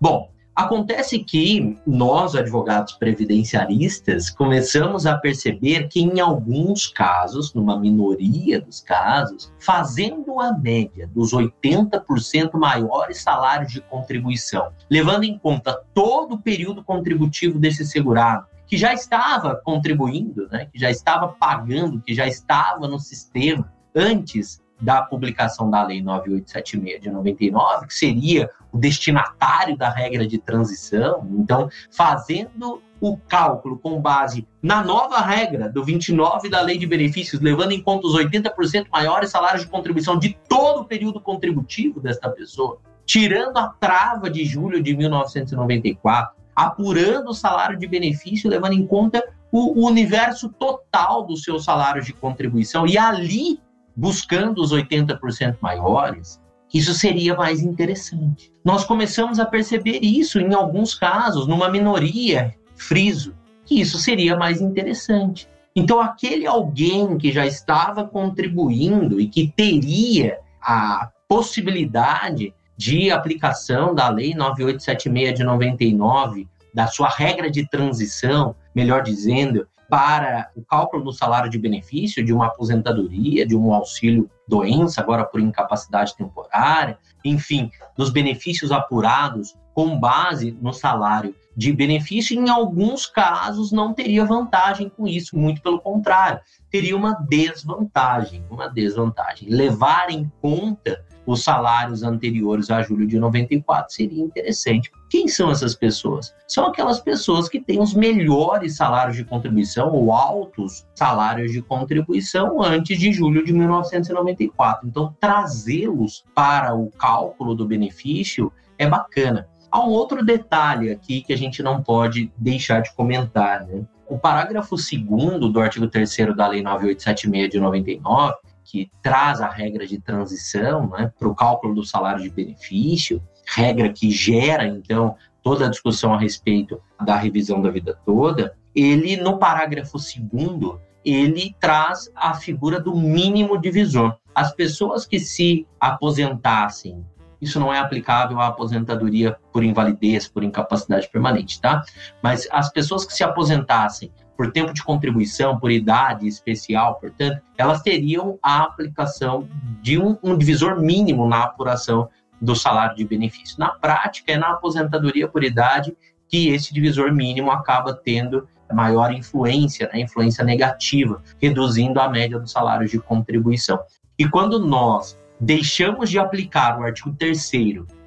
Bom, 0.00 0.33
Acontece 0.54 1.18
que 1.18 1.76
nós, 1.84 2.36
advogados 2.36 2.92
previdenciaristas, 2.92 4.30
começamos 4.30 5.04
a 5.04 5.18
perceber 5.18 5.88
que, 5.88 6.00
em 6.00 6.20
alguns 6.20 6.86
casos, 6.86 7.52
numa 7.52 7.78
minoria 7.78 8.60
dos 8.60 8.80
casos, 8.80 9.52
fazendo 9.58 10.38
a 10.38 10.56
média 10.56 11.10
dos 11.12 11.32
80% 11.32 12.52
maiores 12.54 13.20
salários 13.20 13.72
de 13.72 13.80
contribuição, 13.80 14.70
levando 14.88 15.24
em 15.24 15.36
conta 15.36 15.82
todo 15.92 16.36
o 16.36 16.40
período 16.40 16.84
contributivo 16.84 17.58
desse 17.58 17.84
segurado, 17.84 18.46
que 18.64 18.76
já 18.76 18.94
estava 18.94 19.56
contribuindo, 19.56 20.48
né, 20.48 20.68
que 20.72 20.78
já 20.78 20.88
estava 20.88 21.28
pagando, 21.28 22.00
que 22.00 22.14
já 22.14 22.28
estava 22.28 22.86
no 22.86 23.00
sistema 23.00 23.72
antes 23.92 24.63
da 24.84 25.00
publicação 25.02 25.70
da 25.70 25.82
Lei 25.82 26.02
9876 26.02 27.00
de 27.00 27.10
99, 27.10 27.86
que 27.86 27.94
seria 27.94 28.50
o 28.70 28.76
destinatário 28.76 29.76
da 29.76 29.88
regra 29.88 30.26
de 30.26 30.38
transição. 30.38 31.26
Então, 31.38 31.68
fazendo 31.90 32.82
o 33.00 33.16
cálculo 33.16 33.78
com 33.78 34.00
base 34.00 34.46
na 34.62 34.84
nova 34.84 35.20
regra 35.20 35.68
do 35.68 35.82
29 35.82 36.48
da 36.48 36.60
Lei 36.60 36.76
de 36.76 36.86
Benefícios, 36.86 37.40
levando 37.40 37.72
em 37.72 37.82
conta 37.82 38.06
os 38.06 38.14
80% 38.14 38.86
maiores 38.92 39.30
salários 39.30 39.62
de 39.62 39.70
contribuição 39.70 40.18
de 40.18 40.38
todo 40.48 40.82
o 40.82 40.84
período 40.84 41.20
contributivo 41.20 42.00
desta 42.00 42.28
pessoa, 42.28 42.78
tirando 43.06 43.56
a 43.56 43.68
trava 43.68 44.30
de 44.30 44.44
julho 44.44 44.82
de 44.82 44.96
1994, 44.96 46.34
apurando 46.54 47.30
o 47.30 47.34
salário 47.34 47.78
de 47.78 47.86
benefício, 47.86 48.50
levando 48.50 48.74
em 48.74 48.86
conta 48.86 49.22
o 49.50 49.86
universo 49.86 50.48
total 50.48 51.24
do 51.24 51.36
seu 51.36 51.60
salário 51.60 52.02
de 52.02 52.12
contribuição 52.12 52.86
e 52.86 52.98
ali 52.98 53.60
buscando 53.96 54.60
os 54.60 54.72
80% 54.72 55.56
maiores, 55.60 56.40
isso 56.72 56.92
seria 56.92 57.36
mais 57.36 57.62
interessante. 57.62 58.52
Nós 58.64 58.84
começamos 58.84 59.38
a 59.38 59.46
perceber 59.46 60.00
isso 60.02 60.40
em 60.40 60.52
alguns 60.54 60.94
casos, 60.94 61.46
numa 61.46 61.68
minoria, 61.68 62.54
friso, 62.74 63.34
que 63.64 63.80
isso 63.80 63.98
seria 63.98 64.36
mais 64.36 64.60
interessante. 64.60 65.48
Então, 65.76 66.00
aquele 66.00 66.46
alguém 66.46 67.16
que 67.16 67.32
já 67.32 67.46
estava 67.46 68.04
contribuindo 68.04 69.20
e 69.20 69.28
que 69.28 69.52
teria 69.56 70.38
a 70.60 71.10
possibilidade 71.28 72.54
de 72.76 73.10
aplicação 73.10 73.94
da 73.94 74.08
Lei 74.08 74.34
9876 74.34 75.38
de 75.38 75.44
99, 75.44 76.48
da 76.72 76.86
sua 76.88 77.08
regra 77.08 77.50
de 77.50 77.68
transição, 77.68 78.54
melhor 78.74 79.02
dizendo, 79.02 79.66
para 79.94 80.50
o 80.56 80.64
cálculo 80.64 81.04
do 81.04 81.12
salário 81.12 81.48
de 81.48 81.56
benefício 81.56 82.24
de 82.24 82.32
uma 82.32 82.46
aposentadoria, 82.46 83.46
de 83.46 83.54
um 83.54 83.72
auxílio 83.72 84.28
doença, 84.48 85.00
agora 85.00 85.24
por 85.24 85.38
incapacidade 85.38 86.16
temporária, 86.16 86.98
enfim, 87.24 87.70
dos 87.96 88.10
benefícios 88.10 88.72
apurados 88.72 89.56
com 89.72 89.96
base 89.96 90.50
no 90.60 90.72
salário 90.72 91.32
de 91.56 91.72
benefício, 91.72 92.38
em 92.38 92.48
alguns 92.48 93.06
casos 93.06 93.70
não 93.70 93.92
teria 93.92 94.24
vantagem 94.24 94.88
com 94.88 95.06
isso, 95.06 95.36
muito 95.36 95.62
pelo 95.62 95.80
contrário, 95.80 96.40
teria 96.70 96.96
uma 96.96 97.14
desvantagem, 97.28 98.44
uma 98.50 98.68
desvantagem. 98.68 99.48
Levar 99.48 100.10
em 100.10 100.30
conta 100.40 101.04
os 101.26 101.42
salários 101.42 102.02
anteriores 102.02 102.70
a 102.70 102.82
julho 102.82 103.06
de 103.06 103.18
94 103.18 103.94
seria 103.94 104.22
interessante. 104.22 104.90
Quem 105.08 105.28
são 105.28 105.50
essas 105.50 105.74
pessoas? 105.74 106.34
São 106.46 106.66
aquelas 106.66 107.00
pessoas 107.00 107.48
que 107.48 107.60
têm 107.60 107.80
os 107.80 107.94
melhores 107.94 108.76
salários 108.76 109.16
de 109.16 109.24
contribuição 109.24 109.92
ou 109.92 110.12
altos 110.12 110.86
salários 110.94 111.52
de 111.52 111.62
contribuição 111.62 112.62
antes 112.62 112.98
de 112.98 113.12
julho 113.12 113.44
de 113.44 113.52
1994. 113.52 114.86
Então, 114.86 115.14
trazê-los 115.18 116.24
para 116.34 116.74
o 116.74 116.90
cálculo 116.90 117.54
do 117.54 117.66
benefício 117.66 118.52
é 118.76 118.88
bacana. 118.88 119.48
Há 119.74 119.84
um 119.84 119.90
outro 119.90 120.24
detalhe 120.24 120.92
aqui 120.92 121.20
que 121.20 121.32
a 121.32 121.36
gente 121.36 121.60
não 121.60 121.82
pode 121.82 122.30
deixar 122.38 122.80
de 122.80 122.94
comentar, 122.94 123.66
né? 123.66 123.84
O 124.08 124.16
parágrafo 124.16 124.76
2 124.76 125.52
do 125.52 125.58
artigo 125.58 125.88
3 125.88 126.16
da 126.36 126.46
Lei 126.46 126.62
9876 126.62 127.50
de 127.50 127.58
99 127.58 128.34
que 128.62 128.88
traz 129.02 129.40
a 129.40 129.48
regra 129.48 129.84
de 129.84 129.98
transição 129.98 130.90
né, 130.90 131.12
para 131.18 131.26
o 131.26 131.34
cálculo 131.34 131.74
do 131.74 131.84
salário 131.84 132.22
de 132.22 132.30
benefício, 132.30 133.20
regra 133.48 133.92
que 133.92 134.12
gera, 134.12 134.64
então, 134.64 135.16
toda 135.42 135.66
a 135.66 135.70
discussão 135.70 136.14
a 136.14 136.20
respeito 136.20 136.80
da 137.04 137.16
revisão 137.16 137.60
da 137.60 137.68
vida 137.68 137.98
toda, 138.06 138.56
ele, 138.76 139.16
no 139.16 139.38
parágrafo 139.38 139.98
segundo, 139.98 140.80
ele 141.04 141.52
traz 141.58 142.08
a 142.14 142.32
figura 142.34 142.80
do 142.80 142.94
mínimo 142.94 143.60
divisor. 143.60 144.16
As 144.32 144.54
pessoas 144.54 145.04
que 145.04 145.18
se 145.18 145.66
aposentassem, 145.80 147.04
isso 147.40 147.60
não 147.60 147.72
é 147.72 147.78
aplicável 147.78 148.40
à 148.40 148.48
aposentadoria 148.48 149.36
por 149.52 149.62
invalidez, 149.64 150.28
por 150.28 150.42
incapacidade 150.42 151.08
permanente, 151.08 151.60
tá? 151.60 151.82
Mas 152.22 152.48
as 152.50 152.70
pessoas 152.70 153.04
que 153.04 153.12
se 153.12 153.24
aposentassem 153.24 154.10
por 154.36 154.50
tempo 154.50 154.72
de 154.72 154.82
contribuição, 154.82 155.58
por 155.58 155.70
idade 155.70 156.26
especial, 156.26 156.96
portanto, 156.96 157.40
elas 157.56 157.82
teriam 157.82 158.38
a 158.42 158.62
aplicação 158.62 159.48
de 159.80 159.98
um, 159.98 160.18
um 160.22 160.36
divisor 160.36 160.80
mínimo 160.80 161.28
na 161.28 161.44
apuração 161.44 162.08
do 162.40 162.56
salário 162.56 162.96
de 162.96 163.04
benefício. 163.04 163.56
Na 163.58 163.70
prática, 163.70 164.32
é 164.32 164.36
na 164.36 164.50
aposentadoria 164.50 165.28
por 165.28 165.44
idade 165.44 165.96
que 166.28 166.48
esse 166.48 166.74
divisor 166.74 167.12
mínimo 167.12 167.50
acaba 167.50 167.94
tendo 167.94 168.48
maior 168.72 169.12
influência, 169.12 169.88
né, 169.92 170.00
influência 170.00 170.44
negativa, 170.44 171.22
reduzindo 171.40 172.00
a 172.00 172.08
média 172.08 172.38
dos 172.38 172.50
salários 172.50 172.90
de 172.90 172.98
contribuição. 172.98 173.78
E 174.18 174.28
quando 174.28 174.58
nós 174.58 175.16
deixamos 175.40 176.10
de 176.10 176.18
aplicar 176.18 176.78
o 176.78 176.84
artigo 176.84 177.14
3 177.18 177.50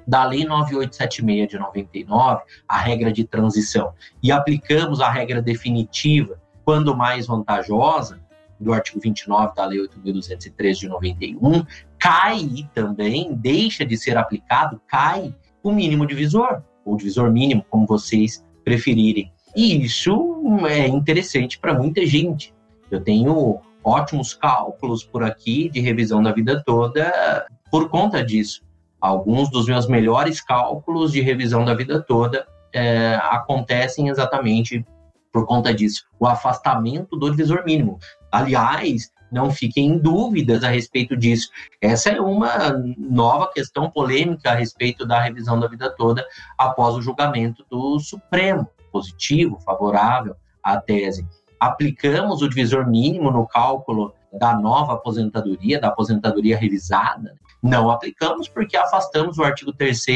da 0.06 0.24
Lei 0.24 0.44
9876 0.44 1.48
de 1.48 1.58
99, 1.58 2.42
a 2.66 2.78
regra 2.78 3.12
de 3.12 3.24
transição, 3.24 3.92
e 4.22 4.32
aplicamos 4.32 5.00
a 5.00 5.10
regra 5.10 5.42
definitiva, 5.42 6.40
quando 6.64 6.96
mais 6.96 7.26
vantajosa, 7.26 8.20
do 8.58 8.72
artigo 8.72 9.00
29 9.00 9.54
da 9.54 9.66
Lei 9.66 9.78
8.203 9.80 10.72
de 10.74 10.88
91, 10.88 11.64
cai 11.98 12.68
também, 12.74 13.34
deixa 13.34 13.84
de 13.84 13.96
ser 13.96 14.16
aplicado, 14.16 14.80
cai 14.86 15.34
o 15.62 15.72
mínimo 15.72 16.06
divisor, 16.06 16.62
ou 16.84 16.96
divisor 16.96 17.30
mínimo, 17.30 17.64
como 17.68 17.86
vocês 17.86 18.44
preferirem. 18.64 19.32
E 19.54 19.84
isso 19.84 20.66
é 20.68 20.86
interessante 20.86 21.58
para 21.58 21.74
muita 21.74 22.04
gente. 22.06 22.54
Eu 22.90 23.00
tenho 23.00 23.60
ótimos 23.84 24.34
cálculos 24.34 25.04
por 25.04 25.22
aqui 25.22 25.68
de 25.68 25.80
revisão 25.80 26.22
da 26.22 26.32
vida 26.32 26.62
toda 26.64 27.46
por 27.70 27.88
conta 27.88 28.24
disso. 28.24 28.62
Alguns 29.00 29.50
dos 29.50 29.66
meus 29.66 29.86
melhores 29.86 30.40
cálculos 30.40 31.12
de 31.12 31.20
revisão 31.20 31.64
da 31.64 31.74
vida 31.74 32.02
toda 32.02 32.46
é, 32.72 33.14
acontecem 33.22 34.08
exatamente 34.08 34.84
por 35.32 35.46
conta 35.46 35.72
disso. 35.72 36.04
O 36.18 36.26
afastamento 36.26 37.16
do 37.16 37.30
divisor 37.30 37.64
mínimo. 37.64 37.98
Aliás, 38.30 39.10
não 39.30 39.50
fiquem 39.50 39.86
em 39.86 39.98
dúvidas 39.98 40.64
a 40.64 40.68
respeito 40.68 41.16
disso. 41.16 41.50
Essa 41.80 42.10
é 42.10 42.20
uma 42.20 42.72
nova 42.96 43.50
questão 43.52 43.90
polêmica 43.90 44.50
a 44.50 44.54
respeito 44.54 45.06
da 45.06 45.20
revisão 45.20 45.60
da 45.60 45.68
vida 45.68 45.94
toda 45.96 46.26
após 46.56 46.94
o 46.94 47.02
julgamento 47.02 47.64
do 47.70 47.98
Supremo, 48.00 48.66
positivo, 48.90 49.60
favorável 49.60 50.34
à 50.62 50.80
tese. 50.80 51.26
Aplicamos 51.58 52.42
o 52.42 52.48
divisor 52.48 52.86
mínimo 52.88 53.30
no 53.30 53.46
cálculo 53.46 54.14
da 54.32 54.56
nova 54.58 54.94
aposentadoria, 54.94 55.80
da 55.80 55.88
aposentadoria 55.88 56.56
revisada. 56.56 57.34
Não 57.62 57.90
aplicamos 57.90 58.48
porque 58.48 58.76
afastamos 58.76 59.38
o 59.38 59.44
artigo 59.44 59.72
3 59.72 60.06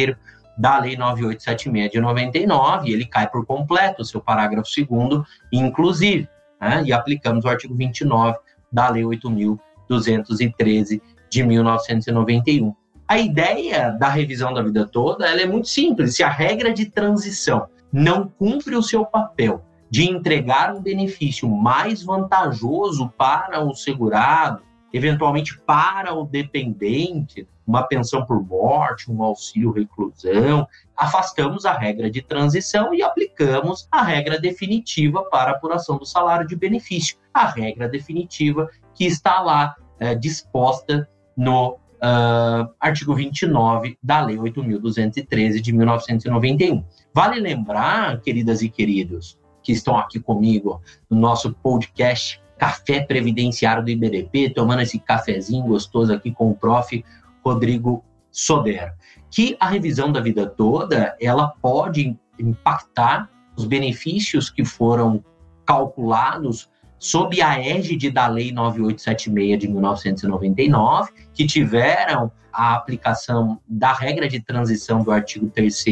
da 0.57 0.79
Lei 0.79 0.97
9876 0.97 1.91
de 1.91 2.01
99, 2.01 2.89
e 2.89 2.93
ele 2.93 3.07
cai 3.07 3.29
por 3.29 3.45
completo, 3.47 4.05
seu 4.05 4.21
parágrafo 4.21 4.69
2 4.89 5.25
inclusive, 5.51 6.29
né? 6.61 6.83
e 6.85 6.93
aplicamos 6.93 7.45
o 7.45 7.49
artigo 7.49 7.75
29 7.75 8.39
da 8.71 8.89
Lei 8.91 9.03
8.213 9.03 11.01
de 11.31 11.43
1991. 11.43 12.75
A 13.09 13.19
ideia 13.19 13.91
da 13.91 14.09
revisão 14.09 14.55
da 14.55 14.63
vida 14.63 14.87
toda 14.87 15.27
ela 15.27 15.41
é 15.41 15.47
muito 15.47 15.69
simples. 15.69 16.15
Se 16.17 16.23
a 16.23 16.31
regra 16.31 16.73
de 16.73 16.87
transição 16.87 17.67
não 17.93 18.29
cumpre 18.29 18.75
o 18.77 18.83
seu 18.83 19.05
papel 19.05 19.63
de 19.93 20.09
entregar 20.09 20.75
um 20.75 20.81
benefício 20.81 21.47
mais 21.47 22.03
vantajoso 22.03 23.13
para 23.15 23.63
o 23.63 23.75
segurado, 23.75 24.63
eventualmente 24.91 25.61
para 25.67 26.15
o 26.15 26.25
dependente, 26.25 27.47
uma 27.67 27.83
pensão 27.83 28.25
por 28.25 28.43
morte, 28.43 29.13
um 29.13 29.23
auxílio 29.23 29.71
reclusão, 29.71 30.67
afastamos 30.97 31.67
a 31.67 31.75
regra 31.75 32.11
de 32.11 32.23
transição 32.23 32.95
e 32.95 33.03
aplicamos 33.03 33.87
a 33.93 34.03
regra 34.03 34.41
definitiva 34.41 35.25
para 35.25 35.51
apuração 35.51 35.99
do 35.99 36.07
salário 36.07 36.47
de 36.47 36.57
benefício, 36.57 37.19
a 37.35 37.47
regra 37.47 37.87
definitiva 37.87 38.71
que 38.95 39.05
está 39.05 39.43
lá 39.43 39.77
é, 40.01 40.15
disposta 40.15 41.07
no 41.37 41.73
uh, 41.73 42.73
artigo 42.81 43.15
29 43.15 43.99
da 44.03 44.25
Lei 44.25 44.39
8.213 44.39 45.61
de 45.61 45.71
1991. 45.71 46.83
Vale 47.13 47.39
lembrar, 47.39 48.23
queridas 48.23 48.63
e 48.63 48.71
queridos, 48.71 49.39
que 49.63 49.73
estão 49.73 49.97
aqui 49.97 50.19
comigo 50.19 50.81
no 51.09 51.19
nosso 51.19 51.53
podcast 51.55 52.43
café 52.59 53.01
previdenciário 53.01 53.83
do 53.83 53.91
IBDP, 53.91 54.51
tomando 54.51 54.83
esse 54.83 54.99
cafezinho 54.99 55.65
gostoso 55.65 56.13
aqui 56.13 56.31
com 56.31 56.51
o 56.51 56.55
prof. 56.55 57.05
Rodrigo 57.45 58.05
Sodero, 58.31 58.93
que 59.31 59.57
a 59.59 59.67
revisão 59.67 60.13
da 60.13 60.21
vida 60.21 60.47
toda, 60.47 61.17
ela 61.21 61.49
pode 61.61 62.17
impactar 62.39 63.29
os 63.57 63.65
benefícios 63.65 64.49
que 64.49 64.65
foram 64.65 65.23
calculados 65.67 66.71
sob 66.99 67.43
a 67.43 67.59
égide 67.59 68.11
da 68.11 68.29
Lei 68.29 68.53
9876 68.53 69.59
de 69.59 69.69
1999, 69.69 71.11
que 71.35 71.47
tiveram 71.47 72.31
a 72.53 72.75
aplicação 72.75 73.61
da 73.67 73.93
regra 73.93 74.29
de 74.29 74.41
transição 74.41 75.03
do 75.03 75.11
artigo 75.11 75.51
3 75.51 75.83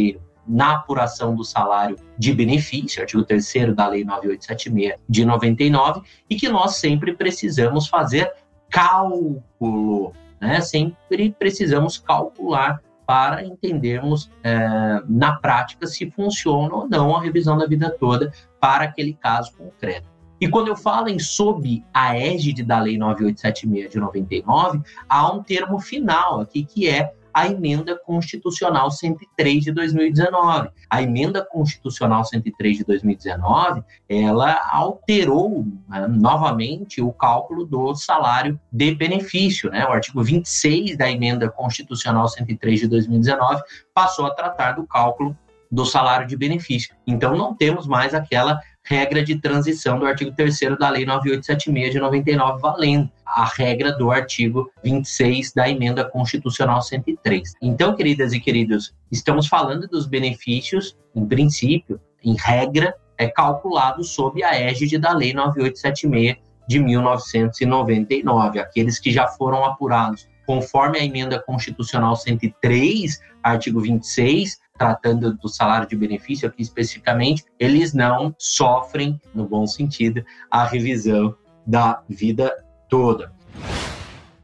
na 0.46 0.72
apuração 0.72 1.34
do 1.34 1.44
salário 1.44 1.96
de 2.18 2.32
benefício, 2.32 3.00
artigo 3.02 3.22
3 3.24 3.74
da 3.74 3.88
Lei 3.88 4.04
9876 4.04 4.94
de 5.08 5.24
99, 5.24 6.02
e 6.28 6.36
que 6.36 6.48
nós 6.48 6.76
sempre 6.76 7.14
precisamos 7.14 7.88
fazer 7.88 8.32
cálculo, 8.68 10.12
né? 10.40 10.60
Sempre 10.60 11.34
precisamos 11.38 11.98
calcular 11.98 12.80
para 13.06 13.44
entendermos 13.44 14.30
é, 14.44 15.02
na 15.08 15.34
prática 15.36 15.84
se 15.86 16.08
funciona 16.12 16.72
ou 16.74 16.88
não 16.88 17.16
a 17.16 17.20
revisão 17.20 17.58
da 17.58 17.66
vida 17.66 17.90
toda 17.90 18.32
para 18.60 18.84
aquele 18.84 19.14
caso 19.14 19.52
concreto. 19.56 20.08
E 20.40 20.48
quando 20.48 20.68
eu 20.68 20.76
falo 20.76 21.08
em 21.08 21.18
sob 21.18 21.84
a 21.92 22.16
égide 22.16 22.62
da 22.62 22.80
Lei 22.80 22.96
9876 22.96 23.90
de 23.90 23.98
99, 23.98 24.80
há 25.08 25.30
um 25.30 25.42
termo 25.42 25.78
final 25.78 26.40
aqui 26.40 26.64
que 26.64 26.88
é 26.88 27.12
a 27.32 27.46
emenda 27.46 27.96
constitucional 27.96 28.90
103 28.90 29.64
de 29.64 29.72
2019. 29.72 30.70
A 30.88 31.02
emenda 31.02 31.44
constitucional 31.44 32.24
103 32.24 32.78
de 32.78 32.84
2019, 32.84 33.82
ela 34.08 34.60
alterou 34.72 35.66
né, 35.88 36.06
novamente 36.08 37.00
o 37.00 37.12
cálculo 37.12 37.64
do 37.64 37.94
salário 37.94 38.60
de 38.72 38.94
benefício, 38.94 39.70
né? 39.70 39.84
O 39.84 39.92
artigo 39.92 40.22
26 40.22 40.96
da 40.96 41.10
emenda 41.10 41.48
constitucional 41.48 42.28
103 42.28 42.80
de 42.80 42.88
2019 42.88 43.62
passou 43.94 44.26
a 44.26 44.34
tratar 44.34 44.72
do 44.72 44.86
cálculo 44.86 45.36
do 45.70 45.84
salário 45.84 46.26
de 46.26 46.36
benefício. 46.36 46.94
Então 47.06 47.36
não 47.36 47.54
temos 47.54 47.86
mais 47.86 48.12
aquela 48.12 48.60
regra 48.82 49.22
de 49.22 49.36
transição 49.36 49.98
do 49.98 50.06
artigo 50.06 50.32
3 50.34 50.58
da 50.78 50.90
Lei 50.90 51.04
9876 51.04 51.92
de 51.92 52.00
99 52.00 52.60
valendo 52.60 53.10
a 53.34 53.44
regra 53.44 53.92
do 53.92 54.10
artigo 54.10 54.70
26 54.82 55.52
da 55.52 55.68
emenda 55.68 56.04
constitucional 56.04 56.82
103. 56.82 57.54
Então, 57.62 57.94
queridas 57.94 58.32
e 58.32 58.40
queridos, 58.40 58.94
estamos 59.10 59.46
falando 59.46 59.86
dos 59.88 60.06
benefícios, 60.06 60.96
em 61.14 61.26
princípio, 61.26 62.00
em 62.24 62.34
regra, 62.34 62.94
é 63.16 63.28
calculado 63.28 64.02
sob 64.02 64.42
a 64.42 64.54
égide 64.54 64.98
da 64.98 65.12
Lei 65.12 65.32
9876 65.32 66.36
de 66.68 66.78
1999, 66.78 68.60
aqueles 68.60 68.98
que 68.98 69.10
já 69.10 69.26
foram 69.26 69.64
apurados 69.64 70.28
conforme 70.46 70.98
a 70.98 71.04
emenda 71.04 71.40
constitucional 71.40 72.16
103, 72.16 73.20
artigo 73.42 73.80
26, 73.80 74.60
tratando 74.76 75.34
do 75.34 75.48
salário 75.48 75.86
de 75.86 75.94
benefício 75.94 76.48
aqui 76.48 76.62
especificamente, 76.62 77.44
eles 77.58 77.92
não 77.92 78.34
sofrem, 78.38 79.20
no 79.34 79.46
bom 79.46 79.66
sentido, 79.66 80.24
a 80.50 80.64
revisão 80.64 81.36
da 81.66 82.02
vida 82.08 82.52
toda. 82.90 83.32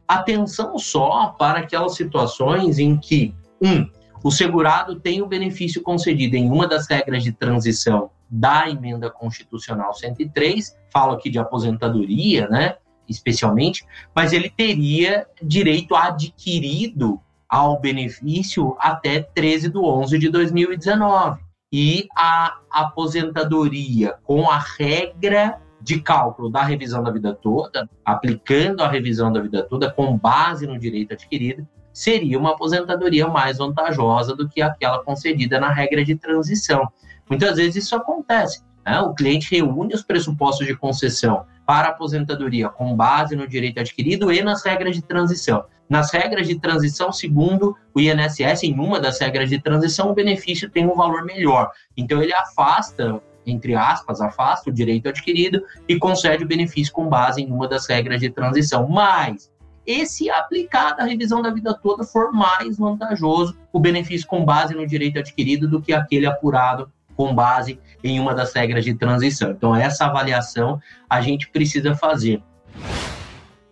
Atenção 0.09 0.79
só 0.79 1.35
para 1.39 1.59
aquelas 1.59 1.97
situações 1.97 2.79
em 2.79 2.97
que, 2.97 3.35
um, 3.61 3.87
o 4.23 4.31
segurado 4.31 4.99
tem 4.99 5.21
o 5.21 5.27
benefício 5.27 5.83
concedido 5.83 6.37
em 6.37 6.51
uma 6.51 6.67
das 6.67 6.89
regras 6.89 7.23
de 7.23 7.33
transição 7.33 8.11
da 8.31 8.69
emenda 8.69 9.11
constitucional 9.11 9.93
103, 9.93 10.77
falo 10.93 11.13
aqui 11.13 11.29
de 11.29 11.39
aposentadoria, 11.39 12.49
né, 12.49 12.77
especialmente, 13.09 13.85
mas 14.15 14.33
ele 14.33 14.51
teria 14.51 15.27
direito 15.43 15.95
adquirido 15.95 17.21
ao 17.49 17.81
benefício 17.81 18.77
até 18.81 19.21
13 19.21 19.71
de 19.71 19.79
11 19.79 20.19
de 20.19 20.29
2019. 20.29 21.41
E 21.73 22.07
a 22.17 22.59
aposentadoria 22.71 24.15
com 24.23 24.49
a 24.49 24.59
regra 24.59 25.61
de 25.81 26.01
cálculo 26.01 26.51
da 26.51 26.63
revisão 26.63 27.03
da 27.03 27.11
vida 27.11 27.35
toda, 27.35 27.89
aplicando 28.05 28.83
a 28.83 28.89
revisão 28.89 29.33
da 29.33 29.41
vida 29.41 29.63
toda 29.63 29.91
com 29.91 30.17
base 30.17 30.67
no 30.67 30.79
direito 30.79 31.13
adquirido, 31.13 31.67
seria 31.93 32.39
uma 32.39 32.51
aposentadoria 32.51 33.27
mais 33.27 33.59
vantajosa 33.59 34.35
do 34.35 34.49
que 34.49 34.61
aquela 34.61 35.03
concedida 35.03 35.59
na 35.59 35.73
regra 35.73 36.05
de 36.05 36.15
transição. 36.15 36.89
Muitas 37.29 37.57
vezes 37.57 37.85
isso 37.85 37.97
acontece. 37.97 38.63
Né? 38.85 39.01
O 39.01 39.15
cliente 39.15 39.51
reúne 39.51 39.95
os 39.95 40.03
pressupostos 40.03 40.67
de 40.67 40.77
concessão 40.77 41.47
para 41.67 41.89
aposentadoria 41.89 42.69
com 42.69 42.95
base 42.95 43.35
no 43.35 43.49
direito 43.49 43.81
adquirido 43.81 44.33
e 44.33 44.43
nas 44.43 44.65
regras 44.65 44.95
de 44.95 45.03
transição. 45.03 45.65
Nas 45.89 46.13
regras 46.13 46.47
de 46.47 46.59
transição, 46.59 47.13
segundo 47.13 47.77
o 47.95 48.01
INSS, 48.01 48.65
em 48.65 48.79
uma 48.79 49.01
das 49.01 49.21
regras 49.21 49.49
de 49.49 49.61
transição, 49.61 50.11
o 50.11 50.15
benefício 50.15 50.71
tem 50.71 50.87
um 50.87 50.95
valor 50.95 51.25
melhor. 51.25 51.71
Então, 51.97 52.23
ele 52.23 52.35
afasta, 52.35 53.21
entre 53.47 53.75
aspas, 53.75 54.21
afasta 54.21 54.69
o 54.69 54.73
direito 54.73 55.09
adquirido 55.09 55.63
e 55.89 55.99
concede 55.99 56.43
o 56.43 56.47
benefício 56.47 56.93
com 56.93 57.09
base 57.09 57.41
em 57.41 57.51
uma 57.51 57.69
das 57.69 57.87
regras 57.87 58.21
de 58.21 58.29
transição. 58.29 58.89
Mas, 58.89 59.51
e 59.87 60.05
se 60.05 60.29
aplicada 60.29 61.03
a 61.03 61.07
revisão 61.07 61.41
da 61.41 61.51
vida 61.51 61.73
toda 61.73 62.03
for 62.03 62.33
mais 62.33 62.77
vantajoso 62.77 63.57
o 63.73 63.79
benefício 63.79 64.27
com 64.27 64.45
base 64.45 64.75
no 64.75 64.87
direito 64.87 65.19
adquirido 65.21 65.69
do 65.69 65.81
que 65.81 65.93
aquele 65.93 66.27
apurado 66.27 66.91
com 67.17 67.35
base 67.35 67.81
em 68.03 68.19
uma 68.21 68.35
das 68.35 68.53
regras 68.53 68.85
de 68.85 68.95
transição. 68.95 69.53
Então, 69.53 69.75
essa 69.75 70.07
avaliação 70.07 70.81
a 71.09 71.21
gente 71.21 71.49
precisa 71.49 71.95
fazer. 71.95 72.43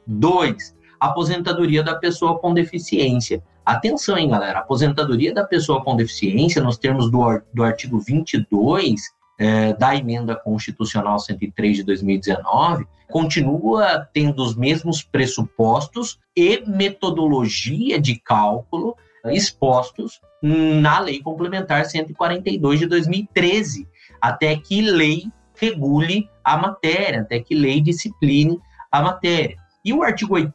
Dois, 0.07 0.75
aposentadoria 1.01 1.83
da 1.83 1.97
pessoa 1.97 2.39
com 2.39 2.55
deficiência. 2.55 3.43
Atenção, 3.67 4.17
hein, 4.17 4.29
galera? 4.29 4.61
Aposentadoria 4.61 5.35
da 5.35 5.45
pessoa 5.45 5.83
com 5.83 5.97
deficiência, 5.97 6.63
nos 6.63 6.79
termos 6.79 7.11
do, 7.11 7.43
do 7.53 7.65
artigo 7.65 7.99
22 7.99 9.03
é, 9.39 9.73
da 9.75 9.95
emenda 9.97 10.37
constitucional 10.37 11.19
103 11.19 11.79
de 11.79 11.83
2019, 11.83 12.87
continua 13.11 14.09
tendo 14.13 14.43
os 14.43 14.57
mesmos 14.57 15.03
pressupostos 15.03 16.19
e 16.37 16.63
metodologia 16.67 18.01
de 18.01 18.19
cálculo 18.19 18.97
expostos 19.27 20.21
na 20.43 20.99
Lei 21.01 21.23
Complementar 21.23 21.87
142 21.87 22.81
de 22.81 22.87
2013, 22.87 23.89
até 24.21 24.57
que 24.57 24.83
lei 24.83 25.25
regule 25.55 26.29
a 26.43 26.57
matéria, 26.57 27.23
até 27.23 27.41
que 27.41 27.55
lei 27.55 27.81
discipline 27.81 28.61
a 28.91 29.03
matéria. 29.03 29.57
E 29.85 29.93
o 29.93 30.03
artigo 30.03 30.35
8 30.35 30.55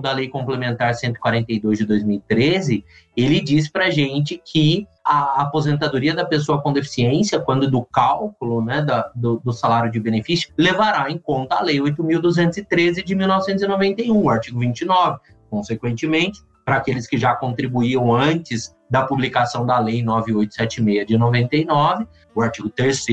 da 0.00 0.12
Lei 0.12 0.28
Complementar 0.28 0.94
142 0.94 1.78
de 1.78 1.84
2013, 1.84 2.84
ele 3.16 3.40
diz 3.40 3.68
para 3.68 3.90
gente 3.90 4.40
que 4.44 4.86
a 5.04 5.42
aposentadoria 5.42 6.14
da 6.14 6.24
pessoa 6.24 6.62
com 6.62 6.72
deficiência, 6.72 7.40
quando 7.40 7.68
do 7.68 7.82
cálculo 7.82 8.64
né, 8.64 8.80
da, 8.80 9.10
do, 9.16 9.40
do, 9.44 9.52
salário 9.52 9.90
de 9.90 9.98
benefício, 9.98 10.52
levará 10.56 11.10
em 11.10 11.18
conta 11.18 11.56
a 11.56 11.62
Lei 11.62 11.78
8.213 11.78 13.02
de 13.02 13.14
1991, 13.16 14.16
o 14.16 14.30
artigo 14.30 14.60
29. 14.60 15.18
Consequentemente, 15.50 16.40
para 16.64 16.76
aqueles 16.76 17.08
que 17.08 17.18
já 17.18 17.34
contribuíam 17.34 18.14
antes 18.14 18.76
da 18.88 19.02
publicação 19.02 19.66
da 19.66 19.78
Lei 19.78 20.04
9876 20.04 21.06
de 21.06 21.18
99, 21.18 22.06
o 22.32 22.42
artigo 22.42 22.68
3 22.68 23.06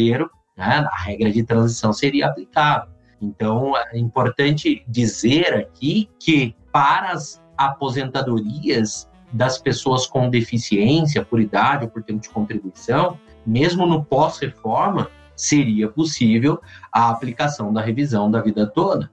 né, 0.56 0.88
a 0.91 0.97
regra 1.04 1.32
de 1.32 1.41
transição 1.41 1.91
seria 1.91 2.28
aplicável. 2.28 2.94
Então, 3.21 3.75
é 3.78 3.97
importante 3.97 4.84
dizer 4.88 5.54
aqui 5.54 6.10
que 6.19 6.56
para 6.71 7.12
as 7.12 7.41
aposentadorias 7.58 9.10
das 9.32 9.58
pessoas 9.58 10.06
com 10.06 10.30
deficiência, 10.30 11.23
por 11.23 11.39
idade 11.39 11.86
ou 11.86 11.89
por 11.89 12.04
tempo 12.04 12.21
de 12.21 12.30
contribuição, 12.30 13.17
mesmo 13.45 13.86
no 13.86 14.04
pós-reforma, 14.04 15.10
seria 15.36 15.89
possível 15.89 16.62
a 16.91 17.10
aplicação 17.10 17.73
da 17.73 17.82
revisão 17.82 18.32
da 18.32 18.41
vida 18.41 18.65
toda. 18.65 19.12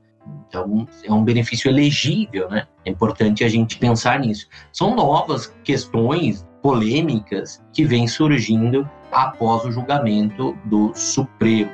Então, 0.48 0.86
é 1.02 1.12
um 1.12 1.24
benefício 1.24 1.68
elegível, 1.68 2.48
né? 2.48 2.66
É 2.84 2.90
importante 2.90 3.42
a 3.42 3.48
gente 3.48 3.78
pensar 3.78 4.20
nisso. 4.20 4.46
São 4.72 4.94
novas 4.94 5.52
questões 5.64 6.46
polêmicas 6.62 7.62
que 7.72 7.84
vêm 7.84 8.06
surgindo 8.06 8.88
após 9.10 9.64
o 9.64 9.72
julgamento 9.72 10.56
do 10.64 10.92
Supremo. 10.94 11.70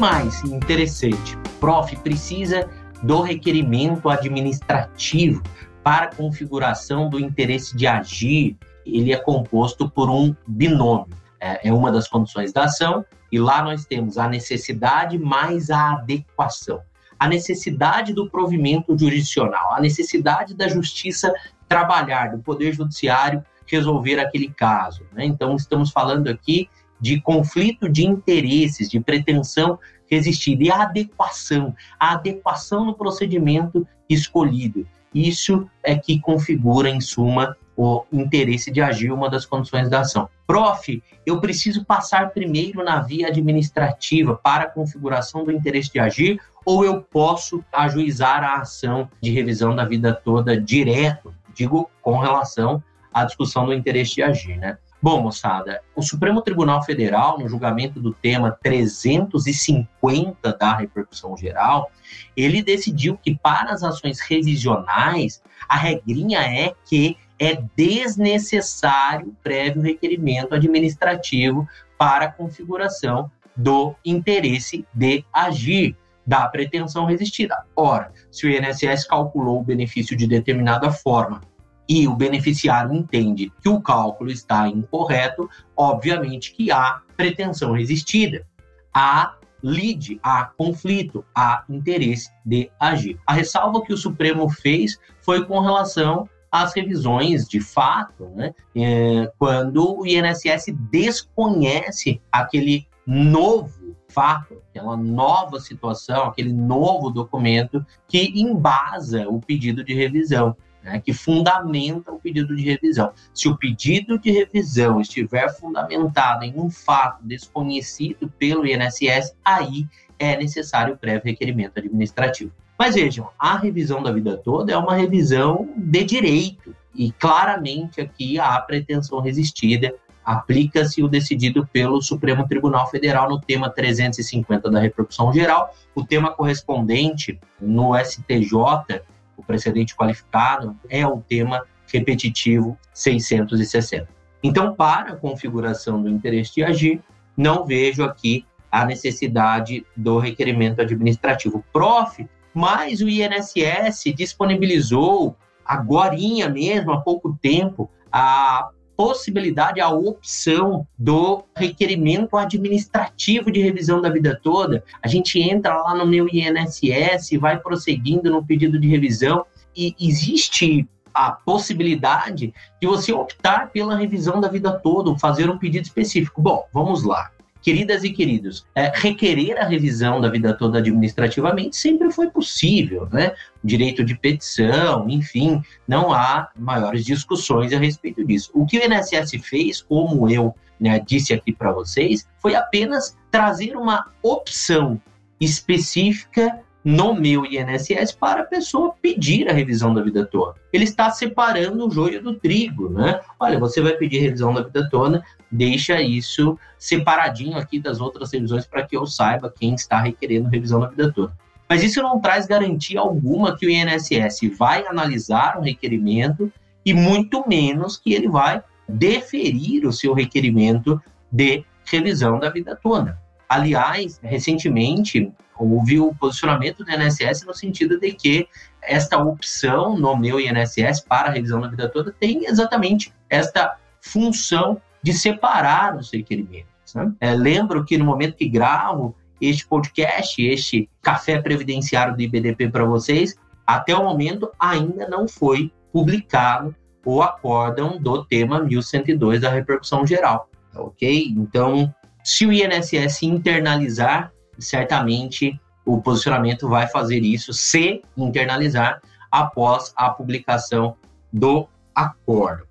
Mais 0.00 0.42
interessante? 0.44 1.36
Prof, 1.60 1.94
precisa 1.96 2.66
do 3.02 3.20
requerimento 3.20 4.08
administrativo 4.08 5.42
para 5.84 6.08
configuração 6.08 7.10
do 7.10 7.20
interesse 7.20 7.76
de 7.76 7.86
agir. 7.86 8.56
Ele 8.86 9.12
é 9.12 9.18
composto 9.18 9.90
por 9.90 10.08
um 10.08 10.34
binômio. 10.46 11.14
É, 11.38 11.68
é 11.68 11.72
uma 11.72 11.92
das 11.92 12.08
condições 12.08 12.50
da 12.50 12.64
ação, 12.64 13.04
e 13.30 13.38
lá 13.38 13.62
nós 13.62 13.84
temos 13.84 14.16
a 14.16 14.26
necessidade 14.26 15.18
mais 15.18 15.68
a 15.68 15.92
adequação. 15.92 16.80
A 17.18 17.28
necessidade 17.28 18.14
do 18.14 18.28
provimento 18.30 18.96
jurisdicional, 18.96 19.74
a 19.74 19.80
necessidade 19.80 20.54
da 20.54 20.66
justiça 20.66 21.30
trabalhar, 21.68 22.32
do 22.32 22.38
Poder 22.38 22.72
Judiciário 22.72 23.44
resolver 23.66 24.18
aquele 24.18 24.48
caso. 24.48 25.02
Né? 25.12 25.26
Então, 25.26 25.54
estamos 25.56 25.90
falando 25.90 26.28
aqui 26.28 26.68
de 27.00 27.20
conflito 27.20 27.88
de 27.88 28.06
interesses, 28.06 28.88
de 28.88 29.00
pretensão 29.00 29.78
resistida 30.06 30.64
e 30.64 30.70
a 30.70 30.82
adequação, 30.82 31.74
a 31.98 32.12
adequação 32.12 32.84
no 32.84 32.94
procedimento 32.94 33.86
escolhido. 34.08 34.86
Isso 35.14 35.68
é 35.82 35.96
que 35.96 36.20
configura, 36.20 36.88
em 36.88 37.00
suma, 37.00 37.56
o 37.76 38.04
interesse 38.12 38.70
de 38.70 38.82
agir 38.82 39.10
uma 39.10 39.30
das 39.30 39.46
condições 39.46 39.88
da 39.88 40.00
ação. 40.00 40.28
Prof, 40.46 41.02
eu 41.24 41.40
preciso 41.40 41.84
passar 41.84 42.30
primeiro 42.30 42.84
na 42.84 43.00
via 43.00 43.28
administrativa 43.28 44.36
para 44.36 44.64
a 44.64 44.70
configuração 44.70 45.44
do 45.44 45.52
interesse 45.52 45.90
de 45.90 45.98
agir 45.98 46.40
ou 46.64 46.84
eu 46.84 47.00
posso 47.00 47.64
ajuizar 47.72 48.44
a 48.44 48.60
ação 48.60 49.08
de 49.20 49.30
revisão 49.30 49.74
da 49.74 49.84
vida 49.84 50.12
toda 50.12 50.60
direto, 50.60 51.34
digo, 51.54 51.90
com 52.02 52.18
relação 52.18 52.82
à 53.12 53.24
discussão 53.24 53.64
do 53.64 53.72
interesse 53.72 54.16
de 54.16 54.22
agir, 54.22 54.58
né? 54.58 54.76
Bom, 55.02 55.22
moçada, 55.22 55.80
o 55.96 56.02
Supremo 56.02 56.42
Tribunal 56.42 56.82
Federal, 56.82 57.38
no 57.38 57.48
julgamento 57.48 57.98
do 57.98 58.12
tema 58.12 58.50
350 58.62 60.52
da 60.52 60.76
repercussão 60.76 61.34
geral, 61.38 61.90
ele 62.36 62.62
decidiu 62.62 63.16
que 63.16 63.34
para 63.34 63.72
as 63.72 63.82
ações 63.82 64.20
revisionais, 64.20 65.42
a 65.66 65.76
regrinha 65.76 66.40
é 66.40 66.74
que 66.84 67.16
é 67.38 67.62
desnecessário 67.74 69.34
prévio 69.42 69.80
requerimento 69.80 70.54
administrativo 70.54 71.66
para 71.96 72.26
a 72.26 72.32
configuração 72.32 73.30
do 73.56 73.94
interesse 74.04 74.84
de 74.92 75.24
agir 75.32 75.96
da 76.26 76.46
pretensão 76.46 77.06
resistida. 77.06 77.64
Ora, 77.74 78.12
se 78.30 78.46
o 78.46 78.50
INSS 78.50 79.06
calculou 79.06 79.60
o 79.60 79.64
benefício 79.64 80.14
de 80.14 80.26
determinada 80.26 80.92
forma 80.92 81.40
e 81.90 82.06
o 82.06 82.14
beneficiário 82.14 82.94
entende 82.94 83.52
que 83.60 83.68
o 83.68 83.80
cálculo 83.80 84.30
está 84.30 84.68
incorreto, 84.68 85.50
obviamente 85.76 86.52
que 86.52 86.70
há 86.70 87.02
pretensão 87.16 87.72
resistida, 87.72 88.46
há 88.94 89.34
lide, 89.60 90.20
há 90.22 90.44
conflito, 90.44 91.24
há 91.34 91.64
interesse 91.68 92.30
de 92.46 92.70
agir. 92.78 93.18
A 93.26 93.32
ressalva 93.32 93.82
que 93.82 93.92
o 93.92 93.96
Supremo 93.96 94.48
fez 94.48 95.00
foi 95.20 95.44
com 95.44 95.58
relação 95.58 96.28
às 96.50 96.72
revisões 96.74 97.48
de 97.48 97.60
fato, 97.60 98.28
né? 98.36 98.54
É, 98.76 99.28
quando 99.36 99.98
o 99.98 100.06
INSS 100.06 100.72
desconhece 100.92 102.22
aquele 102.30 102.86
novo 103.04 103.96
fato, 104.08 104.62
aquela 104.70 104.96
nova 104.96 105.58
situação, 105.58 106.26
aquele 106.26 106.52
novo 106.52 107.10
documento 107.10 107.84
que 108.06 108.32
embasa 108.40 109.28
o 109.28 109.40
pedido 109.40 109.82
de 109.82 109.92
revisão 109.92 110.56
né, 110.82 111.00
que 111.00 111.12
fundamenta 111.12 112.10
o 112.12 112.18
pedido 112.18 112.54
de 112.56 112.62
revisão. 112.62 113.12
Se 113.34 113.48
o 113.48 113.56
pedido 113.56 114.18
de 114.18 114.30
revisão 114.30 115.00
estiver 115.00 115.48
fundamentado 115.54 116.44
em 116.44 116.54
um 116.56 116.70
fato 116.70 117.22
desconhecido 117.22 118.30
pelo 118.38 118.66
INSS, 118.66 119.34
aí 119.44 119.86
é 120.18 120.36
necessário 120.36 120.94
o 120.94 120.98
prévio 120.98 121.24
requerimento 121.24 121.78
administrativo. 121.78 122.52
Mas 122.78 122.94
vejam, 122.94 123.28
a 123.38 123.56
revisão 123.56 124.02
da 124.02 124.10
vida 124.10 124.36
toda 124.38 124.72
é 124.72 124.76
uma 124.76 124.94
revisão 124.94 125.68
de 125.76 126.02
direito, 126.02 126.74
e 126.94 127.12
claramente 127.12 128.00
aqui 128.00 128.38
há 128.38 128.58
pretensão 128.60 129.20
resistida, 129.20 129.94
aplica-se 130.24 131.02
o 131.02 131.08
decidido 131.08 131.66
pelo 131.66 132.00
Supremo 132.00 132.46
Tribunal 132.46 132.88
Federal 132.90 133.28
no 133.28 133.40
tema 133.40 133.68
350 133.68 134.70
da 134.70 134.80
repercussão 134.80 135.32
geral, 135.32 135.74
o 135.94 136.04
tema 136.04 136.32
correspondente 136.32 137.38
no 137.60 137.92
STJ 137.98 139.02
o 139.40 139.44
precedente 139.44 139.96
qualificado 139.96 140.78
é 140.88 141.06
o 141.06 141.20
tema 141.20 141.64
repetitivo 141.92 142.78
660. 142.94 144.08
Então, 144.42 144.74
para 144.74 145.12
a 145.12 145.16
configuração 145.16 146.00
do 146.02 146.08
interesse 146.08 146.54
de 146.54 146.64
agir, 146.64 147.02
não 147.36 147.66
vejo 147.66 148.04
aqui 148.04 148.46
a 148.70 148.84
necessidade 148.84 149.84
do 149.96 150.18
requerimento 150.18 150.80
administrativo. 150.80 151.64
Prof, 151.72 152.26
mas 152.54 153.00
o 153.00 153.08
INSS 153.08 154.14
disponibilizou 154.14 155.36
agora 155.64 156.16
mesmo, 156.48 156.92
há 156.92 157.00
pouco 157.00 157.36
tempo, 157.40 157.90
a 158.12 158.70
possibilidade, 159.00 159.80
a 159.80 159.88
opção 159.88 160.86
do 160.98 161.42
requerimento 161.56 162.36
administrativo 162.36 163.50
de 163.50 163.58
revisão 163.58 163.98
da 163.98 164.10
vida 164.10 164.38
toda. 164.42 164.84
A 165.02 165.08
gente 165.08 165.40
entra 165.40 165.74
lá 165.74 165.94
no 165.94 166.04
meu 166.04 166.28
INSS, 166.30 167.30
vai 167.40 167.58
prosseguindo 167.58 168.30
no 168.30 168.44
pedido 168.44 168.78
de 168.78 168.86
revisão 168.86 169.46
e 169.74 169.96
existe 169.98 170.86
a 171.14 171.32
possibilidade 171.32 172.52
de 172.78 172.86
você 172.86 173.10
optar 173.10 173.70
pela 173.70 173.96
revisão 173.96 174.38
da 174.38 174.48
vida 174.48 174.70
toda, 174.70 175.18
fazer 175.18 175.48
um 175.48 175.56
pedido 175.56 175.84
específico. 175.84 176.42
Bom, 176.42 176.66
vamos 176.70 177.02
lá. 177.02 177.30
Queridas 177.62 178.04
e 178.04 178.10
queridos, 178.10 178.66
é, 178.74 178.90
requerer 178.94 179.58
a 179.58 179.66
revisão 179.66 180.20
da 180.20 180.28
vida 180.28 180.54
toda 180.54 180.78
administrativamente 180.78 181.76
sempre 181.76 182.10
foi 182.10 182.30
possível, 182.30 183.06
né? 183.12 183.32
Direito 183.62 184.02
de 184.02 184.16
petição, 184.16 185.08
enfim, 185.08 185.62
não 185.86 186.12
há 186.12 186.48
maiores 186.56 187.04
discussões 187.04 187.72
a 187.72 187.78
respeito 187.78 188.24
disso. 188.24 188.50
O 188.54 188.64
que 188.64 188.78
o 188.78 188.82
INSS 188.82 189.32
fez, 189.42 189.82
como 189.82 190.28
eu 190.30 190.54
né, 190.80 190.98
disse 190.98 191.34
aqui 191.34 191.52
para 191.52 191.70
vocês, 191.70 192.26
foi 192.38 192.54
apenas 192.54 193.16
trazer 193.30 193.76
uma 193.76 194.10
opção 194.22 195.00
específica 195.38 196.60
no 196.84 197.14
meu 197.14 197.44
INSS 197.44 198.12
para 198.12 198.42
a 198.42 198.46
pessoa 198.46 198.94
pedir 199.00 199.48
a 199.48 199.52
revisão 199.52 199.92
da 199.92 200.02
vida 200.02 200.24
toda. 200.24 200.54
Ele 200.72 200.84
está 200.84 201.10
separando 201.10 201.86
o 201.86 201.90
joio 201.90 202.22
do 202.22 202.34
trigo, 202.34 202.88
né? 202.88 203.20
Olha, 203.38 203.58
você 203.58 203.80
vai 203.80 203.92
pedir 203.92 204.20
revisão 204.20 204.54
da 204.54 204.62
vida 204.62 204.88
toda, 204.90 205.22
deixa 205.50 206.00
isso 206.00 206.58
separadinho 206.78 207.58
aqui 207.58 207.78
das 207.78 208.00
outras 208.00 208.32
revisões 208.32 208.66
para 208.66 208.82
que 208.82 208.96
eu 208.96 209.06
saiba 209.06 209.52
quem 209.54 209.74
está 209.74 210.00
requerendo 210.00 210.48
revisão 210.48 210.80
da 210.80 210.88
vida 210.88 211.12
toda. 211.12 211.32
Mas 211.68 211.84
isso 211.84 212.02
não 212.02 212.18
traz 212.18 212.46
garantia 212.46 212.98
alguma 212.98 213.56
que 213.56 213.66
o 213.66 213.70
INSS 213.70 214.40
vai 214.58 214.86
analisar 214.86 215.58
um 215.58 215.62
requerimento 215.62 216.52
e 216.84 216.92
muito 216.92 217.46
menos 217.46 217.96
que 217.96 218.12
ele 218.12 218.28
vai 218.28 218.62
deferir 218.88 219.86
o 219.86 219.92
seu 219.92 220.12
requerimento 220.12 221.00
de 221.30 221.64
revisão 221.84 222.38
da 222.40 222.50
vida 222.50 222.74
toda. 222.74 223.18
Aliás, 223.50 224.20
recentemente 224.22 225.32
houve 225.58 225.98
o 225.98 226.14
posicionamento 226.14 226.84
do 226.84 226.90
INSS 226.92 227.44
no 227.44 227.52
sentido 227.52 227.98
de 227.98 228.12
que 228.12 228.46
esta 228.80 229.18
opção 229.18 229.98
no 229.98 230.16
meu 230.16 230.38
INSS 230.38 231.00
para 231.00 231.28
a 231.28 231.32
revisão 231.32 231.60
da 231.60 231.66
vida 231.66 231.88
toda 231.88 232.12
tem 232.12 232.44
exatamente 232.44 233.12
esta 233.28 233.76
função 234.00 234.80
de 235.02 235.12
separar 235.12 235.96
os 235.96 236.12
requerimentos. 236.12 236.94
Né? 236.94 237.12
É, 237.18 237.34
lembro 237.34 237.84
que 237.84 237.98
no 237.98 238.04
momento 238.04 238.36
que 238.36 238.48
gravo 238.48 239.16
este 239.40 239.66
podcast, 239.66 240.40
este 240.40 240.88
café 241.02 241.42
previdenciário 241.42 242.14
do 242.14 242.22
IBDP 242.22 242.68
para 242.68 242.84
vocês, 242.84 243.34
até 243.66 243.96
o 243.96 244.04
momento 244.04 244.48
ainda 244.60 245.08
não 245.08 245.26
foi 245.26 245.72
publicado 245.92 246.72
o 247.04 247.20
acórdão 247.20 248.00
do 248.00 248.24
tema 248.26 248.62
1102 248.62 249.40
da 249.40 249.50
repercussão 249.50 250.06
geral, 250.06 250.48
ok? 250.72 251.34
Então, 251.36 251.92
se 252.24 252.46
o 252.46 252.52
INSS 252.52 253.22
internalizar, 253.22 254.32
certamente 254.58 255.58
o 255.84 256.00
posicionamento 256.00 256.68
vai 256.68 256.86
fazer 256.86 257.20
isso, 257.20 257.52
se 257.52 258.02
internalizar, 258.16 259.00
após 259.30 259.92
a 259.96 260.10
publicação 260.10 260.96
do 261.32 261.68
acordo. 261.94 262.66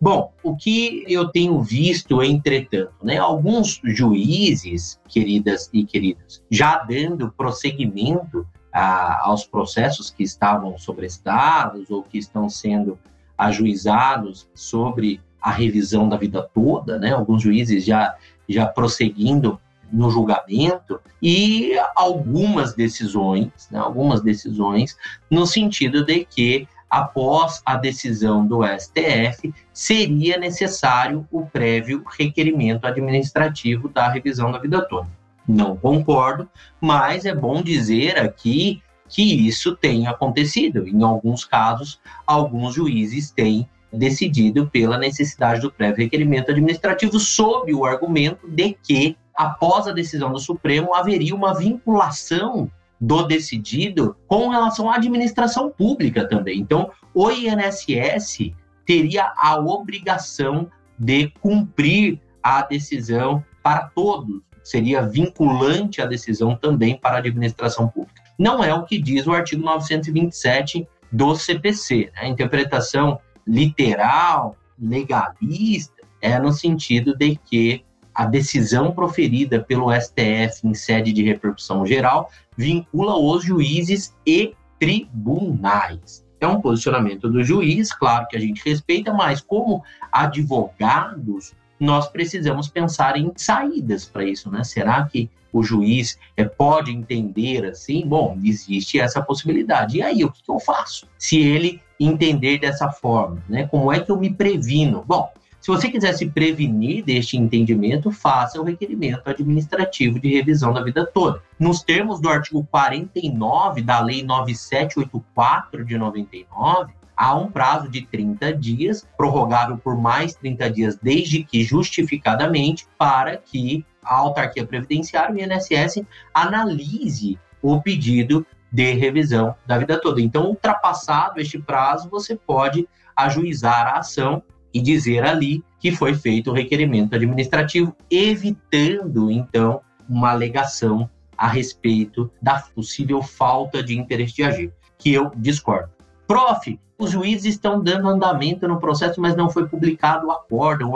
Bom, 0.00 0.32
o 0.42 0.56
que 0.56 1.04
eu 1.06 1.28
tenho 1.28 1.62
visto, 1.62 2.22
entretanto, 2.22 2.92
né, 3.02 3.18
alguns 3.18 3.80
juízes, 3.84 5.00
queridas 5.08 5.70
e 5.72 5.84
queridos, 5.84 6.42
já 6.50 6.78
dando 6.78 7.30
prosseguimento 7.30 8.46
a, 8.72 9.28
aos 9.28 9.44
processos 9.44 10.10
que 10.10 10.24
estavam 10.24 10.76
sobrestados 10.76 11.88
ou 11.88 12.02
que 12.02 12.18
estão 12.18 12.48
sendo 12.48 12.98
ajuizados 13.38 14.48
sobre 14.54 15.20
a 15.42 15.50
revisão 15.50 16.08
da 16.08 16.16
vida 16.16 16.48
toda, 16.54 16.98
né? 16.98 17.12
Alguns 17.12 17.42
juízes 17.42 17.84
já 17.84 18.14
já 18.48 18.66
prosseguindo 18.66 19.58
no 19.92 20.10
julgamento 20.10 21.00
e 21.20 21.74
algumas 21.94 22.74
decisões, 22.74 23.50
né, 23.70 23.78
algumas 23.78 24.22
decisões 24.22 24.96
no 25.30 25.46
sentido 25.46 26.04
de 26.04 26.24
que 26.24 26.66
após 26.88 27.62
a 27.64 27.76
decisão 27.76 28.46
do 28.46 28.60
STF 28.64 29.52
seria 29.72 30.38
necessário 30.38 31.26
o 31.30 31.46
prévio 31.46 32.02
requerimento 32.18 32.86
administrativo 32.86 33.88
da 33.88 34.08
revisão 34.08 34.50
da 34.50 34.58
vida 34.58 34.80
toda. 34.86 35.08
Não 35.46 35.76
concordo, 35.76 36.48
mas 36.80 37.24
é 37.24 37.34
bom 37.34 37.62
dizer 37.62 38.18
aqui 38.18 38.82
que 39.08 39.46
isso 39.46 39.76
tem 39.76 40.06
acontecido. 40.06 40.86
Em 40.86 41.02
alguns 41.02 41.44
casos, 41.44 42.00
alguns 42.26 42.74
juízes 42.74 43.30
têm 43.30 43.68
decidido 43.92 44.68
pela 44.68 44.98
necessidade 44.98 45.60
do 45.60 45.70
prévio 45.70 46.04
requerimento 46.04 46.50
administrativo, 46.50 47.18
sob 47.20 47.74
o 47.74 47.84
argumento 47.84 48.48
de 48.48 48.76
que, 48.82 49.16
após 49.34 49.86
a 49.86 49.92
decisão 49.92 50.32
do 50.32 50.38
Supremo, 50.38 50.94
haveria 50.94 51.34
uma 51.34 51.54
vinculação 51.54 52.70
do 53.00 53.24
decidido 53.24 54.16
com 54.26 54.48
relação 54.48 54.88
à 54.88 54.94
administração 54.94 55.68
pública 55.70 56.26
também. 56.26 56.60
Então, 56.60 56.90
o 57.12 57.30
INSS 57.30 58.52
teria 58.86 59.32
a 59.36 59.58
obrigação 59.58 60.70
de 60.98 61.28
cumprir 61.40 62.20
a 62.42 62.62
decisão 62.62 63.44
para 63.62 63.88
todos, 63.88 64.40
seria 64.62 65.02
vinculante 65.02 66.00
a 66.00 66.06
decisão 66.06 66.56
também 66.56 66.96
para 66.96 67.16
a 67.16 67.18
administração 67.18 67.88
pública. 67.88 68.22
Não 68.38 68.62
é 68.62 68.72
o 68.72 68.84
que 68.84 69.00
diz 69.00 69.26
o 69.26 69.32
artigo 69.32 69.62
927 69.62 70.86
do 71.10 71.34
CPC. 71.34 72.10
Né? 72.14 72.22
A 72.22 72.28
interpretação 72.28 73.20
literal, 73.46 74.56
legalista, 74.78 76.02
é 76.20 76.38
no 76.38 76.52
sentido 76.52 77.16
de 77.16 77.36
que 77.36 77.84
a 78.14 78.26
decisão 78.26 78.92
proferida 78.92 79.60
pelo 79.60 79.92
STF 79.92 80.66
em 80.66 80.74
sede 80.74 81.12
de 81.12 81.22
repercussão 81.22 81.86
geral 81.86 82.30
vincula 82.56 83.16
os 83.16 83.44
juízes 83.44 84.14
e 84.26 84.54
tribunais. 84.78 86.24
É 86.40 86.46
um 86.46 86.60
posicionamento 86.60 87.30
do 87.30 87.42
juiz, 87.42 87.92
claro 87.92 88.26
que 88.28 88.36
a 88.36 88.40
gente 88.40 88.62
respeita, 88.64 89.12
mas 89.12 89.40
como 89.40 89.82
advogados, 90.10 91.54
nós 91.78 92.08
precisamos 92.08 92.68
pensar 92.68 93.16
em 93.16 93.32
saídas 93.36 94.04
para 94.04 94.24
isso, 94.24 94.50
né? 94.50 94.62
Será 94.64 95.04
que 95.04 95.30
o 95.52 95.62
juiz 95.62 96.18
é, 96.36 96.44
pode 96.44 96.90
entender 96.90 97.64
assim? 97.66 98.06
Bom, 98.06 98.38
existe 98.42 98.98
essa 98.98 99.22
possibilidade. 99.22 99.98
E 99.98 100.02
aí, 100.02 100.24
o 100.24 100.30
que, 100.30 100.42
que 100.42 100.50
eu 100.50 100.58
faço? 100.58 101.06
Se 101.18 101.38
ele 101.38 101.80
entender 102.04 102.58
dessa 102.58 102.90
forma, 102.90 103.42
né? 103.48 103.66
Como 103.66 103.92
é 103.92 104.00
que 104.00 104.10
eu 104.10 104.16
me 104.16 104.32
previno? 104.32 105.04
Bom, 105.06 105.30
se 105.62 105.68
você 105.68 105.88
quiser 105.88 106.12
se 106.14 106.28
prevenir 106.28 107.04
deste 107.04 107.36
entendimento, 107.36 108.10
faça 108.10 108.60
o 108.60 108.64
requerimento 108.64 109.22
administrativo 109.30 110.18
de 110.18 110.34
revisão 110.34 110.72
da 110.72 110.82
vida 110.82 111.06
toda. 111.06 111.40
Nos 111.56 111.84
termos 111.84 112.20
do 112.20 112.28
artigo 112.28 112.66
49 112.68 113.80
da 113.80 114.00
Lei 114.00 114.24
9784 114.24 115.84
de 115.84 115.96
99, 115.96 116.92
há 117.16 117.36
um 117.36 117.48
prazo 117.48 117.88
de 117.88 118.04
30 118.04 118.52
dias, 118.54 119.06
prorrogável 119.16 119.78
por 119.78 119.96
mais 119.96 120.34
30 120.34 120.68
dias, 120.68 120.98
desde 121.00 121.44
que 121.44 121.62
justificadamente, 121.62 122.84
para 122.98 123.36
que 123.36 123.86
a 124.02 124.16
autarquia 124.16 124.66
previdenciária, 124.66 125.32
o 125.32 125.38
INSS, 125.38 126.02
analise 126.34 127.38
o 127.62 127.80
pedido 127.80 128.44
de 128.72 128.92
revisão 128.92 129.54
da 129.66 129.78
vida 129.78 130.00
toda. 130.00 130.20
Então, 130.20 130.46
ultrapassado 130.46 131.40
este 131.40 131.58
prazo, 131.58 132.08
você 132.08 132.34
pode 132.34 132.88
ajuizar 133.14 133.86
a 133.86 133.98
ação 133.98 134.42
e 134.72 134.80
dizer 134.80 135.24
ali 135.24 135.62
que 135.78 135.92
foi 135.92 136.14
feito 136.14 136.50
o 136.50 136.54
requerimento 136.54 137.14
administrativo, 137.14 137.94
evitando, 138.10 139.30
então, 139.30 139.80
uma 140.08 140.30
alegação 140.30 141.10
a 141.36 141.48
respeito 141.48 142.30
da 142.40 142.60
possível 142.74 143.22
falta 143.22 143.82
de 143.82 143.98
interesse 143.98 144.34
de 144.34 144.44
agir, 144.44 144.72
que 144.98 145.12
eu 145.12 145.30
discordo. 145.36 145.90
Prof, 146.26 146.78
os 147.02 147.10
juízes 147.10 147.54
estão 147.54 147.82
dando 147.82 148.08
andamento 148.08 148.68
no 148.68 148.78
processo, 148.78 149.20
mas 149.20 149.34
não 149.34 149.50
foi 149.50 149.66
publicado 149.66 150.28
o 150.28 150.30
acordo. 150.30 150.88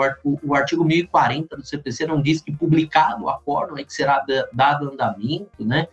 O, 0.44 0.54
artigo 0.54 0.84
1040 0.84 1.56
do 1.56 1.66
CPC 1.66 2.06
não 2.06 2.22
diz 2.22 2.40
que 2.40 2.52
publicado 2.52 3.24
o 3.24 3.28
acordo 3.28 3.78
é 3.78 3.82
que 3.82 3.92
será 3.92 4.24
dado 4.52 4.88
andamento, 4.88 5.64
né? 5.64 5.88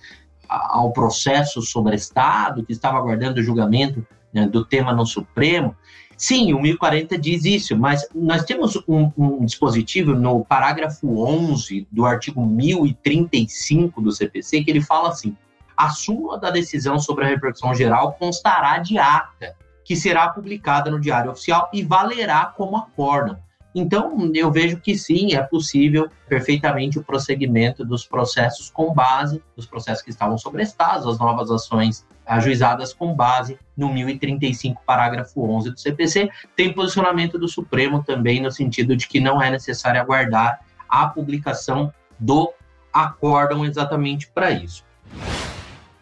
Ao 0.47 0.91
processo 0.91 1.61
sobre 1.61 1.95
Estado, 1.95 2.63
que 2.63 2.71
estava 2.71 2.97
aguardando 2.97 3.39
o 3.39 3.43
julgamento 3.43 4.05
né, 4.33 4.47
do 4.47 4.65
tema 4.65 4.93
no 4.93 5.05
Supremo. 5.05 5.75
Sim, 6.17 6.53
o 6.53 6.61
1040 6.61 7.17
diz 7.17 7.43
isso, 7.43 7.77
mas 7.77 8.07
nós 8.13 8.43
temos 8.43 8.75
um, 8.87 9.11
um, 9.17 9.45
dispositivo 9.45 10.13
no 10.13 10.45
parágrafo 10.45 11.19
11 11.19 11.87
do 11.91 12.05
artigo 12.05 12.45
1035 12.45 14.01
do 14.01 14.11
CPC 14.11 14.63
que 14.63 14.71
ele 14.71 14.81
fala 14.81 15.09
assim: 15.09 15.35
a 15.75 15.89
súmula 15.89 16.39
da 16.39 16.49
decisão 16.49 16.99
sobre 16.99 17.25
a 17.25 17.27
repercussão 17.27 17.73
geral 17.73 18.13
constará 18.13 18.77
de 18.77 18.97
ata, 18.97 19.55
que 19.83 19.95
será 19.95 20.29
publicada 20.29 20.89
no 20.89 20.99
Diário 20.99 21.31
Oficial 21.31 21.69
e 21.73 21.83
valerá 21.83 22.45
como 22.45 22.77
acórdão. 22.77 23.37
Então, 23.75 24.31
eu 24.33 24.51
vejo 24.51 24.77
que 24.77 24.95
sim, 24.97 25.33
é 25.33 25.41
possível 25.41 26.09
perfeitamente 26.27 26.99
o 26.99 27.03
prosseguimento 27.03 27.83
dos 27.83 28.05
processos 28.05 28.69
com 28.69 28.93
base 28.93 29.41
nos 29.57 29.65
processos 29.65 30.03
que 30.03 30.11
estavam 30.11 30.37
sobrestados, 30.37 31.07
as 31.07 31.17
novas 31.17 31.49
ações 31.49 32.05
ajuizadas 32.25 32.93
com 32.93 33.13
base 33.13 33.57
no 33.75 33.91
1035, 33.91 34.81
parágrafo 34.85 35.43
11 35.43 35.71
do 35.71 35.79
CPC. 35.79 36.29
Tem 36.55 36.71
posicionamento 36.71 37.37
do 37.37 37.47
Supremo 37.47 38.03
também 38.03 38.41
no 38.41 38.51
sentido 38.51 38.95
de 38.95 39.07
que 39.07 39.19
não 39.19 39.41
é 39.41 39.49
necessário 39.49 39.99
aguardar 39.99 40.61
a 40.87 41.07
publicação 41.07 41.91
do 42.19 42.53
acórdão 42.93 43.65
exatamente 43.65 44.27
para 44.27 44.51
isso. 44.51 44.85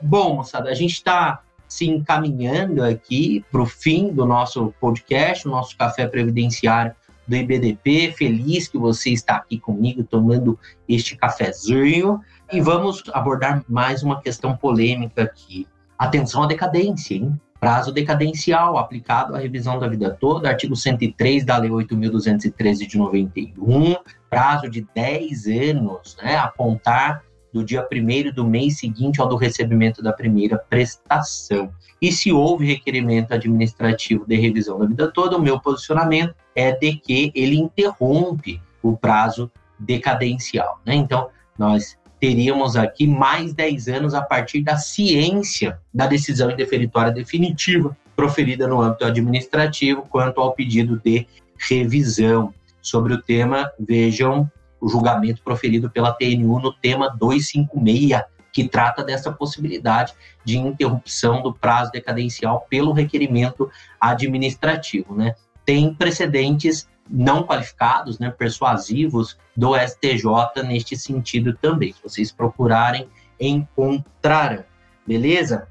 Bom, 0.02 0.36
moçada, 0.36 0.70
a 0.70 0.74
gente 0.74 0.94
está 0.94 1.42
se 1.68 1.86
encaminhando 1.88 2.84
aqui 2.84 3.46
para 3.50 3.62
o 3.62 3.66
fim 3.66 4.12
do 4.12 4.26
nosso 4.26 4.74
podcast, 4.82 5.48
o 5.48 5.52
nosso 5.52 5.78
café 5.78 6.06
previdenciário 6.06 6.94
do 7.32 7.38
IBDP. 7.38 8.12
Feliz 8.12 8.68
que 8.68 8.78
você 8.78 9.12
está 9.12 9.38
aqui 9.38 9.58
comigo 9.58 10.04
tomando 10.04 10.60
este 10.88 11.16
cafezinho. 11.16 12.20
E 12.52 12.60
vamos 12.60 13.04
abordar 13.14 13.64
mais 13.68 14.04
uma 14.04 14.22
questão 14.22 14.56
polêmica 14.56 15.24
aqui. 15.24 15.66
Atenção 15.98 16.44
à 16.44 16.48
decadência, 16.48 17.16
hein? 17.16 17.40
Prazo 17.60 17.92
decadencial 17.92 18.78
aplicado 18.78 19.36
à 19.36 19.40
revisão 19.40 19.80
da 19.80 19.88
vida 19.88 20.10
toda, 20.20 20.50
artigo 20.50 20.76
103 20.76 21.46
da 21.46 21.58
Lei 21.58 21.70
8.213 21.70 22.88
de 22.88 22.98
91, 22.98 23.96
prazo 24.30 24.68
de 24.68 24.86
10 24.96 25.46
anos, 25.46 26.18
né? 26.22 26.38
Apontar 26.38 27.24
do 27.54 27.64
dia 27.64 27.82
primeiro 27.84 28.34
do 28.34 28.46
mês 28.46 28.80
seguinte 28.80 29.20
ao 29.20 29.28
do 29.28 29.36
recebimento 29.36 30.02
da 30.02 30.14
primeira 30.14 30.58
prestação. 30.58 31.72
E 32.02 32.12
se 32.12 32.32
houve 32.32 32.66
requerimento 32.66 33.34
administrativo 33.34 34.26
de 34.26 34.36
revisão 34.36 34.80
da 34.80 34.86
vida 34.86 35.12
toda, 35.12 35.38
o 35.38 35.42
meu 35.42 35.60
posicionamento 35.60 36.34
é 36.56 36.72
de 36.72 36.96
que 36.96 37.32
ele 37.36 37.58
interrompe 37.58 38.62
o 38.82 38.98
prazo 38.98 39.52
decadencial. 39.78 40.80
Né? 40.86 40.96
Então, 40.96 41.30
nós 41.58 41.98
teríamos 42.20 42.76
aqui 42.76 43.08
mais 43.08 43.54
10 43.54 43.88
anos 43.88 44.14
a 44.14 44.22
partir 44.22 44.62
da 44.62 44.78
ciência 44.78 45.80
da 45.94 46.06
decisão 46.06 46.52
indeferitória 46.52 47.12
definitiva 47.12 47.96
proferida 48.16 48.68
no 48.68 48.80
âmbito 48.82 49.06
administrativo 49.06 50.04
quanto 50.04 50.40
ao 50.40 50.54
pedido 50.54 51.02
de 51.04 51.28
revisão. 51.58 52.54
Sobre 52.82 53.14
o 53.14 53.22
tema, 53.22 53.72
vejam 53.80 54.50
o 54.82 54.90
julgamento 54.90 55.42
proferido 55.44 55.90
pela 55.90 56.12
TNU 56.12 56.60
no 56.60 56.74
tema 56.74 57.08
256, 57.08 58.24
que 58.52 58.68
trata 58.68 59.04
dessa 59.04 59.32
possibilidade 59.32 60.14
de 60.44 60.58
interrupção 60.58 61.42
do 61.42 61.54
prazo 61.54 61.92
decadencial 61.92 62.66
pelo 62.70 62.92
requerimento 62.92 63.72
administrativo. 64.00 65.16
Né? 65.16 65.36
Tem 65.64 65.94
precedentes 65.94 66.90
não 67.10 67.44
qualificados, 67.44 68.20
né, 68.20 68.30
persuasivos 68.30 69.38
do 69.56 69.76
STJ 69.76 70.64
neste 70.66 70.98
sentido 70.98 71.58
também. 71.62 71.94
Se 71.94 72.02
vocês 72.04 72.32
procurarem, 72.32 73.08
encontrarão. 73.40 74.64
Beleza? 75.06 75.68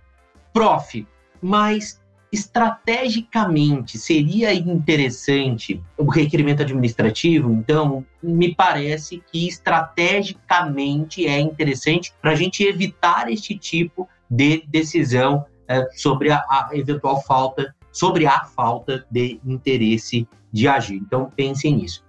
Prof, 0.52 1.06
mas 1.40 1.99
estrategicamente 2.32 3.98
seria 3.98 4.54
interessante 4.54 5.82
o 5.98 6.04
requerimento 6.04 6.62
administrativo, 6.62 7.52
então 7.52 8.06
me 8.22 8.54
parece 8.54 9.22
que 9.32 9.48
estrategicamente 9.48 11.26
é 11.26 11.40
interessante 11.40 12.12
para 12.22 12.30
a 12.30 12.34
gente 12.34 12.62
evitar 12.62 13.30
este 13.30 13.56
tipo 13.56 14.08
de 14.30 14.64
decisão 14.68 15.44
é, 15.66 15.88
sobre 15.92 16.30
a, 16.30 16.38
a, 16.38 16.70
eventual 16.72 17.20
falta, 17.22 17.74
sobre 17.90 18.26
a 18.26 18.44
falta 18.44 19.04
de 19.10 19.40
interesse 19.44 20.28
de 20.52 20.68
agir. 20.68 20.96
Então 20.96 21.30
pensem 21.34 21.76
nisso. 21.76 22.04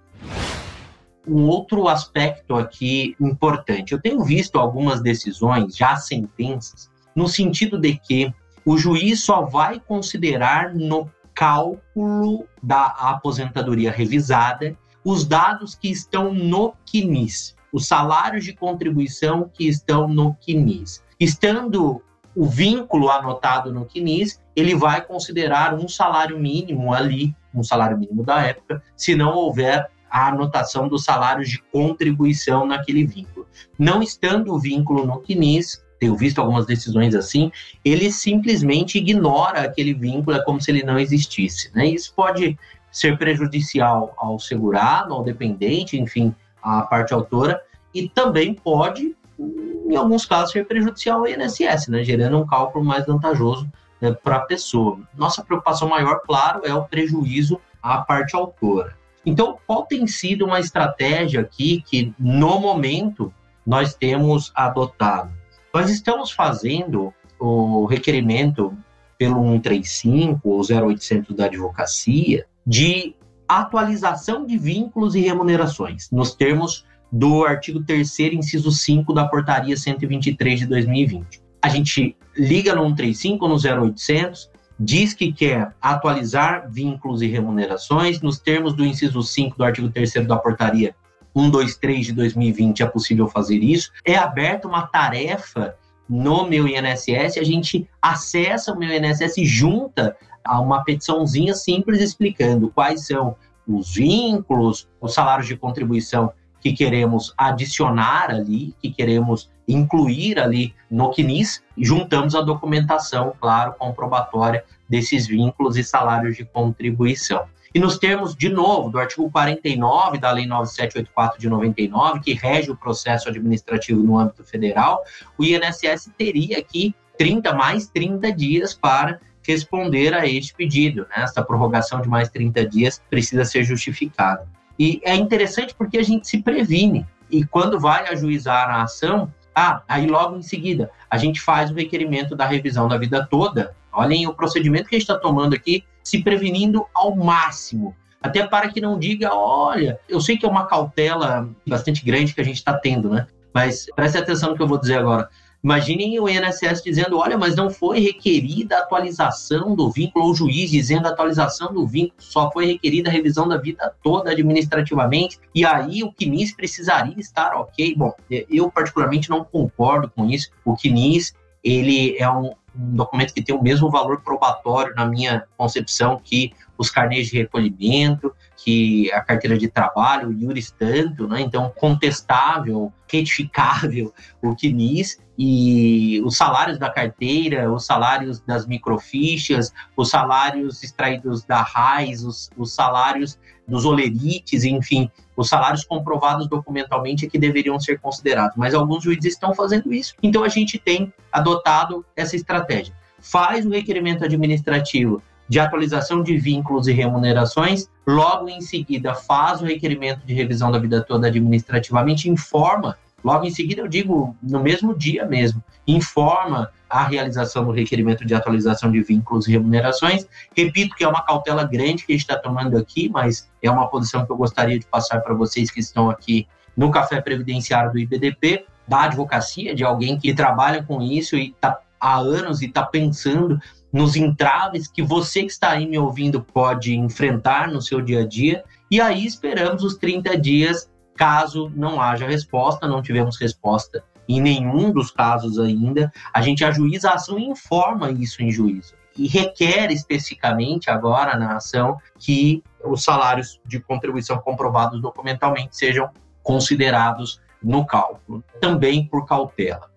Um 1.26 1.46
outro 1.46 1.88
aspecto 1.88 2.54
aqui 2.54 3.16
importante, 3.20 3.92
eu 3.92 4.00
tenho 4.00 4.22
visto 4.22 4.58
algumas 4.58 5.00
decisões, 5.00 5.76
já 5.76 5.96
sentenças, 5.96 6.90
no 7.14 7.28
sentido 7.28 7.78
de 7.78 7.96
que 7.96 8.32
o 8.64 8.78
juiz 8.78 9.22
só 9.22 9.42
vai 9.42 9.80
considerar 9.80 10.74
no 10.74 11.10
cálculo 11.34 12.46
da 12.62 12.86
aposentadoria 12.86 13.90
revisada 13.90 14.76
os 15.04 15.24
dados 15.24 15.74
que 15.74 15.90
estão 15.90 16.32
no 16.32 16.74
CNIS, 16.86 17.56
os 17.72 17.86
salários 17.86 18.44
de 18.44 18.52
contribuição 18.52 19.50
que 19.52 19.66
estão 19.66 20.06
no 20.06 20.36
CNIS. 20.40 21.02
Estando 21.18 22.02
o 22.34 22.46
vínculo 22.46 23.10
anotado 23.10 23.72
no 23.72 23.84
CNIS, 23.84 24.40
ele 24.54 24.74
vai 24.74 25.02
considerar 25.02 25.74
um 25.74 25.88
salário 25.88 26.38
mínimo 26.38 26.94
ali, 26.94 27.34
um 27.54 27.62
salário 27.62 27.98
mínimo 27.98 28.22
da 28.24 28.42
época, 28.42 28.82
se 28.96 29.14
não 29.14 29.34
houver 29.34 29.90
a 30.10 30.28
anotação 30.28 30.88
dos 30.88 31.04
salários 31.04 31.48
de 31.48 31.60
contribuição 31.72 32.66
naquele 32.66 33.04
vínculo. 33.04 33.46
Não 33.78 34.02
estando 34.02 34.52
o 34.52 34.58
vínculo 34.58 35.06
no 35.06 35.20
CNIS, 35.20 35.82
tenho 36.02 36.16
visto 36.16 36.40
algumas 36.40 36.66
decisões 36.66 37.14
assim, 37.14 37.52
ele 37.84 38.10
simplesmente 38.10 38.98
ignora 38.98 39.60
aquele 39.60 39.94
vínculo, 39.94 40.36
é 40.36 40.42
como 40.42 40.60
se 40.60 40.68
ele 40.68 40.82
não 40.82 40.98
existisse. 40.98 41.70
Né? 41.72 41.86
Isso 41.86 42.12
pode 42.12 42.58
ser 42.90 43.16
prejudicial 43.16 44.12
ao 44.16 44.36
segurado, 44.36 45.14
ao 45.14 45.22
dependente, 45.22 45.96
enfim, 45.96 46.34
à 46.60 46.82
parte 46.82 47.14
autora, 47.14 47.62
e 47.94 48.08
também 48.08 48.52
pode, 48.52 49.14
em 49.38 49.94
alguns 49.94 50.26
casos, 50.26 50.50
ser 50.50 50.66
prejudicial 50.66 51.20
ao 51.20 51.28
INSS, 51.28 51.86
né? 51.86 52.02
gerando 52.02 52.36
um 52.36 52.46
cálculo 52.46 52.84
mais 52.84 53.06
vantajoso 53.06 53.70
né, 54.00 54.10
para 54.10 54.38
a 54.38 54.40
pessoa. 54.40 54.98
Nossa 55.14 55.44
preocupação 55.44 55.88
maior, 55.88 56.20
claro, 56.26 56.62
é 56.64 56.74
o 56.74 56.82
prejuízo 56.82 57.60
à 57.80 57.98
parte 57.98 58.34
autora. 58.34 58.96
Então, 59.24 59.56
qual 59.68 59.86
tem 59.86 60.04
sido 60.08 60.46
uma 60.46 60.58
estratégia 60.58 61.42
aqui 61.42 61.80
que, 61.86 62.12
no 62.18 62.58
momento, 62.58 63.32
nós 63.64 63.94
temos 63.94 64.50
adotado? 64.52 65.41
Nós 65.74 65.88
estamos 65.88 66.30
fazendo 66.30 67.14
o 67.40 67.86
requerimento 67.86 68.76
pelo 69.16 69.42
135 69.42 70.40
ou 70.44 70.60
0800 70.60 71.34
da 71.34 71.46
advocacia 71.46 72.44
de 72.66 73.14
atualização 73.48 74.44
de 74.44 74.58
vínculos 74.58 75.14
e 75.14 75.20
remunerações, 75.20 76.10
nos 76.10 76.34
termos 76.34 76.84
do 77.10 77.44
artigo 77.44 77.82
3 77.82 78.20
inciso 78.34 78.70
5 78.70 79.14
da 79.14 79.26
portaria 79.26 79.76
123 79.76 80.60
de 80.60 80.66
2020. 80.66 81.42
A 81.62 81.68
gente 81.68 82.16
liga 82.36 82.74
no 82.74 82.82
135 82.82 83.48
no 83.48 83.54
0800, 83.54 84.50
diz 84.78 85.14
que 85.14 85.32
quer 85.32 85.74
atualizar 85.80 86.70
vínculos 86.70 87.22
e 87.22 87.28
remunerações 87.28 88.20
nos 88.20 88.38
termos 88.38 88.74
do 88.74 88.84
inciso 88.84 89.22
5 89.22 89.56
do 89.56 89.64
artigo 89.64 89.88
3 89.88 90.26
da 90.26 90.36
portaria 90.36 90.94
123 91.36 92.06
de 92.06 92.12
2020 92.12 92.82
é 92.82 92.86
possível 92.86 93.28
fazer 93.28 93.58
isso. 93.58 93.90
É 94.04 94.16
aberta 94.16 94.68
uma 94.68 94.86
tarefa 94.86 95.76
no 96.08 96.46
meu 96.46 96.68
INSS, 96.68 97.38
a 97.38 97.44
gente 97.44 97.88
acessa 98.00 98.72
o 98.72 98.78
meu 98.78 98.90
INSS 98.90 99.38
e 99.38 99.46
junta 99.46 100.16
a 100.44 100.60
uma 100.60 100.84
petiçãozinha 100.84 101.54
simples 101.54 102.00
explicando 102.00 102.70
quais 102.70 103.06
são 103.06 103.36
os 103.66 103.94
vínculos, 103.94 104.88
os 105.00 105.14
salários 105.14 105.46
de 105.46 105.56
contribuição 105.56 106.32
que 106.60 106.72
queremos 106.72 107.34
adicionar 107.36 108.30
ali, 108.30 108.74
que 108.80 108.90
queremos 108.90 109.50
incluir 109.66 110.38
ali 110.38 110.74
no 110.90 111.12
CNIS, 111.12 111.62
juntamos 111.76 112.34
a 112.34 112.40
documentação, 112.40 113.34
claro, 113.40 113.74
comprobatória 113.78 114.64
desses 114.88 115.26
vínculos 115.26 115.76
e 115.76 115.82
salários 115.82 116.36
de 116.36 116.44
contribuição. 116.44 117.44
E 117.74 117.78
nos 117.78 117.98
termos, 117.98 118.36
de 118.36 118.48
novo, 118.48 118.90
do 118.90 118.98
artigo 118.98 119.30
49 119.30 120.18
da 120.18 120.30
Lei 120.30 120.46
9784 120.46 121.40
de 121.40 121.48
99, 121.48 122.20
que 122.20 122.34
rege 122.34 122.70
o 122.70 122.76
processo 122.76 123.28
administrativo 123.28 124.02
no 124.02 124.18
âmbito 124.18 124.44
federal, 124.44 125.02
o 125.38 125.44
INSS 125.44 126.10
teria 126.16 126.58
aqui 126.58 126.94
30 127.16 127.54
mais 127.54 127.88
30 127.88 128.30
dias 128.32 128.74
para 128.74 129.18
responder 129.42 130.14
a 130.14 130.26
este 130.26 130.54
pedido. 130.54 131.02
Né? 131.02 131.24
Essa 131.24 131.42
prorrogação 131.42 132.00
de 132.00 132.08
mais 132.08 132.28
30 132.28 132.66
dias 132.66 133.02
precisa 133.08 133.44
ser 133.44 133.64
justificada. 133.64 134.46
E 134.78 135.00
é 135.04 135.14
interessante 135.14 135.74
porque 135.74 135.98
a 135.98 136.02
gente 136.02 136.28
se 136.28 136.42
previne. 136.42 137.06
E 137.30 137.44
quando 137.44 137.80
vai 137.80 138.08
ajuizar 138.08 138.68
a 138.68 138.82
ação, 138.82 139.32
ah, 139.54 139.82
aí 139.86 140.06
logo 140.06 140.36
em 140.36 140.42
seguida, 140.42 140.90
a 141.10 141.16
gente 141.16 141.40
faz 141.40 141.70
o 141.70 141.74
requerimento 141.74 142.34
da 142.34 142.46
revisão 142.46 142.88
da 142.88 142.96
vida 142.96 143.26
toda. 143.28 143.74
Olhem 143.92 144.26
o 144.26 144.34
procedimento 144.34 144.88
que 144.88 144.94
a 144.94 144.98
gente 144.98 145.08
está 145.08 145.18
tomando 145.18 145.54
aqui 145.54 145.84
se 146.02 146.22
prevenindo 146.22 146.86
ao 146.94 147.14
máximo. 147.14 147.94
Até 148.22 148.46
para 148.46 148.68
que 148.68 148.80
não 148.80 148.98
diga, 148.98 149.34
olha, 149.34 149.98
eu 150.08 150.20
sei 150.20 150.38
que 150.38 150.46
é 150.46 150.48
uma 150.48 150.66
cautela 150.66 151.48
bastante 151.66 152.04
grande 152.04 152.32
que 152.34 152.40
a 152.40 152.44
gente 152.44 152.56
está 152.56 152.72
tendo, 152.74 153.10
né? 153.10 153.26
Mas 153.52 153.86
preste 153.94 154.16
atenção 154.16 154.50
no 154.50 154.56
que 154.56 154.62
eu 154.62 154.68
vou 154.68 154.78
dizer 154.78 154.98
agora. 154.98 155.28
Imaginem 155.62 156.18
o 156.18 156.28
INSS 156.28 156.82
dizendo, 156.82 157.18
olha, 157.18 157.38
mas 157.38 157.54
não 157.54 157.70
foi 157.70 158.00
requerida 158.00 158.76
a 158.76 158.80
atualização 158.80 159.76
do 159.76 159.88
vínculo, 159.90 160.24
ou 160.24 160.32
o 160.32 160.34
juiz 160.34 160.70
dizendo 160.70 161.06
a 161.06 161.10
atualização 161.10 161.72
do 161.72 161.86
vínculo, 161.86 162.14
só 162.18 162.50
foi 162.50 162.66
requerida 162.66 163.08
a 163.08 163.12
revisão 163.12 163.46
da 163.46 163.56
vida 163.56 163.94
toda 164.02 164.32
administrativamente, 164.32 165.38
e 165.54 165.64
aí 165.64 166.02
o 166.02 166.12
CNIS 166.12 166.52
precisaria 166.52 167.14
estar 167.16 167.54
ok. 167.54 167.94
Bom, 167.96 168.12
eu 168.28 168.70
particularmente 168.72 169.30
não 169.30 169.44
concordo 169.44 170.10
com 170.10 170.28
isso. 170.28 170.50
O 170.64 170.76
CNIS, 170.76 171.32
ele 171.62 172.16
é 172.18 172.28
um, 172.28 172.54
um 172.76 172.96
documento 172.96 173.32
que 173.32 173.42
tem 173.42 173.54
o 173.54 173.62
mesmo 173.62 173.88
valor 173.88 174.20
probatório, 174.20 174.92
na 174.96 175.06
minha 175.06 175.44
concepção, 175.56 176.20
que 176.22 176.52
os 176.82 176.90
carnês 176.90 177.28
de 177.28 177.38
recolhimento, 177.38 178.34
que 178.56 179.10
a 179.12 179.20
carteira 179.20 179.56
de 179.56 179.68
trabalho, 179.68 180.28
o 180.28 180.32
Iuris 180.32 180.74
tanto, 180.76 181.28
né? 181.28 181.40
Então, 181.40 181.72
contestável, 181.76 182.92
retificável 183.08 184.12
o 184.42 184.54
CNIS 184.56 185.20
e 185.38 186.20
os 186.24 186.36
salários 186.36 186.78
da 186.78 186.90
carteira, 186.90 187.72
os 187.72 187.86
salários 187.86 188.40
das 188.40 188.66
microfichas, 188.66 189.72
os 189.96 190.10
salários 190.10 190.82
extraídos 190.82 191.44
da 191.44 191.62
RAIS, 191.62 192.24
os, 192.24 192.50
os 192.56 192.72
salários 192.72 193.38
dos 193.66 193.84
olerites, 193.84 194.64
enfim, 194.64 195.08
os 195.36 195.48
salários 195.48 195.84
comprovados 195.84 196.48
documentalmente 196.48 197.26
é 197.26 197.28
que 197.28 197.38
deveriam 197.38 197.78
ser 197.78 198.00
considerados. 198.00 198.56
Mas 198.56 198.74
alguns 198.74 199.04
juízes 199.04 199.34
estão 199.34 199.54
fazendo 199.54 199.94
isso. 199.94 200.14
Então, 200.20 200.42
a 200.42 200.48
gente 200.48 200.78
tem 200.78 201.12
adotado 201.30 202.04
essa 202.16 202.34
estratégia. 202.34 202.92
Faz 203.20 203.64
o 203.64 203.70
requerimento 203.70 204.24
administrativo 204.24 205.22
de 205.52 205.60
atualização 205.60 206.22
de 206.22 206.34
vínculos 206.38 206.88
e 206.88 206.92
remunerações, 206.92 207.86
logo 208.06 208.48
em 208.48 208.62
seguida 208.62 209.14
faz 209.14 209.60
o 209.60 209.66
requerimento 209.66 210.24
de 210.24 210.32
revisão 210.32 210.72
da 210.72 210.78
vida 210.78 211.02
toda 211.02 211.26
administrativamente, 211.26 212.26
informa, 212.26 212.96
logo 213.22 213.44
em 213.44 213.50
seguida 213.50 213.82
eu 213.82 213.86
digo 213.86 214.34
no 214.42 214.60
mesmo 214.60 214.96
dia 214.96 215.26
mesmo, 215.26 215.62
informa 215.86 216.70
a 216.88 217.04
realização 217.04 217.66
do 217.66 217.70
requerimento 217.70 218.24
de 218.24 218.34
atualização 218.34 218.90
de 218.90 219.02
vínculos 219.02 219.46
e 219.46 219.52
remunerações. 219.52 220.26
Repito 220.56 220.96
que 220.96 221.04
é 221.04 221.08
uma 221.08 221.22
cautela 221.22 221.64
grande 221.64 222.06
que 222.06 222.12
a 222.12 222.16
gente 222.16 222.22
está 222.22 222.38
tomando 222.38 222.78
aqui, 222.78 223.10
mas 223.10 223.46
é 223.62 223.70
uma 223.70 223.88
posição 223.88 224.24
que 224.24 224.32
eu 224.32 224.36
gostaria 224.38 224.78
de 224.78 224.86
passar 224.86 225.20
para 225.20 225.34
vocês 225.34 225.70
que 225.70 225.80
estão 225.80 226.08
aqui 226.08 226.48
no 226.74 226.90
Café 226.90 227.20
Previdenciário 227.20 227.92
do 227.92 227.98
IBDP, 227.98 228.64
da 228.88 229.02
advocacia, 229.02 229.74
de 229.74 229.84
alguém 229.84 230.18
que 230.18 230.32
trabalha 230.32 230.82
com 230.82 231.02
isso 231.02 231.36
e 231.36 231.50
está 231.50 231.78
há 232.00 232.16
anos 232.16 232.62
e 232.62 232.66
está 232.66 232.82
pensando 232.82 233.60
nos 233.92 234.16
entraves 234.16 234.88
que 234.88 235.02
você 235.02 235.42
que 235.42 235.52
está 235.52 235.70
aí 235.70 235.86
me 235.86 235.98
ouvindo 235.98 236.42
pode 236.42 236.94
enfrentar 236.96 237.68
no 237.68 237.82
seu 237.82 238.00
dia 238.00 238.22
a 238.22 238.26
dia. 238.26 238.64
E 238.90 239.00
aí 239.00 239.26
esperamos 239.26 239.84
os 239.84 239.96
30 239.96 240.38
dias, 240.38 240.90
caso 241.14 241.70
não 241.74 242.00
haja 242.00 242.26
resposta, 242.26 242.88
não 242.88 243.02
tivemos 243.02 243.38
resposta 243.38 244.02
em 244.28 244.40
nenhum 244.40 244.92
dos 244.92 245.10
casos 245.10 245.58
ainda, 245.58 246.12
a 246.32 246.40
gente 246.40 246.64
ajuiza 246.64 247.10
a 247.10 247.14
ação 247.14 247.38
e 247.38 247.44
informa 247.44 248.10
isso 248.10 248.42
em 248.42 248.50
juízo. 248.50 248.94
E 249.16 249.28
requer 249.28 249.90
especificamente 249.90 250.90
agora 250.90 251.36
na 251.36 251.56
ação 251.56 251.98
que 252.18 252.62
os 252.82 253.04
salários 253.04 253.60
de 253.66 253.78
contribuição 253.78 254.38
comprovados 254.38 255.00
documentalmente 255.02 255.76
sejam 255.76 256.08
considerados 256.42 257.40
no 257.62 257.84
cálculo, 257.84 258.42
também 258.60 259.06
por 259.06 259.26
cautela. 259.26 259.90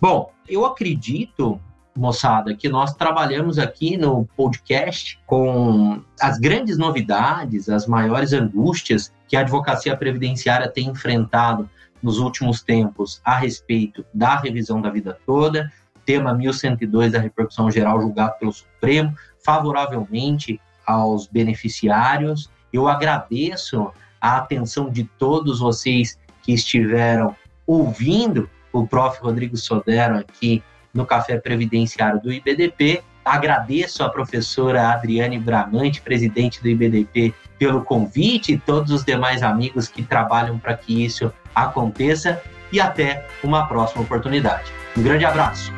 Bom, 0.00 0.31
eu 0.52 0.66
acredito, 0.66 1.58
moçada, 1.96 2.54
que 2.54 2.68
nós 2.68 2.94
trabalhamos 2.94 3.58
aqui 3.58 3.96
no 3.96 4.26
podcast 4.36 5.18
com 5.26 6.02
as 6.20 6.38
grandes 6.38 6.76
novidades, 6.76 7.68
as 7.70 7.86
maiores 7.86 8.34
angústias 8.34 9.12
que 9.26 9.34
a 9.34 9.40
advocacia 9.40 9.96
previdenciária 9.96 10.68
tem 10.68 10.88
enfrentado 10.88 11.68
nos 12.02 12.18
últimos 12.18 12.62
tempos 12.62 13.20
a 13.24 13.36
respeito 13.36 14.04
da 14.12 14.36
revisão 14.36 14.80
da 14.80 14.90
vida 14.90 15.18
toda, 15.24 15.72
tema 16.04 16.34
1102 16.34 17.12
da 17.12 17.18
repercussão 17.18 17.70
geral 17.70 18.00
julgado 18.00 18.38
pelo 18.38 18.52
Supremo, 18.52 19.14
favoravelmente 19.42 20.60
aos 20.86 21.26
beneficiários. 21.26 22.50
Eu 22.72 22.88
agradeço 22.88 23.90
a 24.20 24.36
atenção 24.36 24.90
de 24.90 25.04
todos 25.18 25.60
vocês 25.60 26.18
que 26.42 26.52
estiveram 26.52 27.34
ouvindo 27.66 28.50
o 28.72 28.86
prof. 28.86 29.18
Rodrigo 29.20 29.56
Sodero 29.56 30.18
aqui 30.18 30.62
no 30.92 31.06
Café 31.06 31.38
Previdenciário 31.38 32.20
do 32.20 32.32
IBDP. 32.32 33.02
Agradeço 33.24 34.02
a 34.02 34.08
professora 34.08 34.90
Adriane 34.90 35.38
Bramante, 35.38 36.00
presidente 36.00 36.60
do 36.60 36.68
IBDP, 36.68 37.32
pelo 37.58 37.84
convite 37.84 38.54
e 38.54 38.58
todos 38.58 38.90
os 38.90 39.04
demais 39.04 39.42
amigos 39.42 39.86
que 39.88 40.02
trabalham 40.02 40.58
para 40.58 40.76
que 40.76 41.04
isso 41.04 41.32
aconteça 41.54 42.42
e 42.72 42.80
até 42.80 43.26
uma 43.44 43.66
próxima 43.66 44.02
oportunidade. 44.02 44.72
Um 44.96 45.02
grande 45.02 45.24
abraço. 45.24 45.72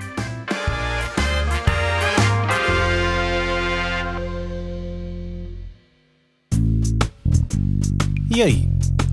E 8.35 8.43
aí, 8.43 8.69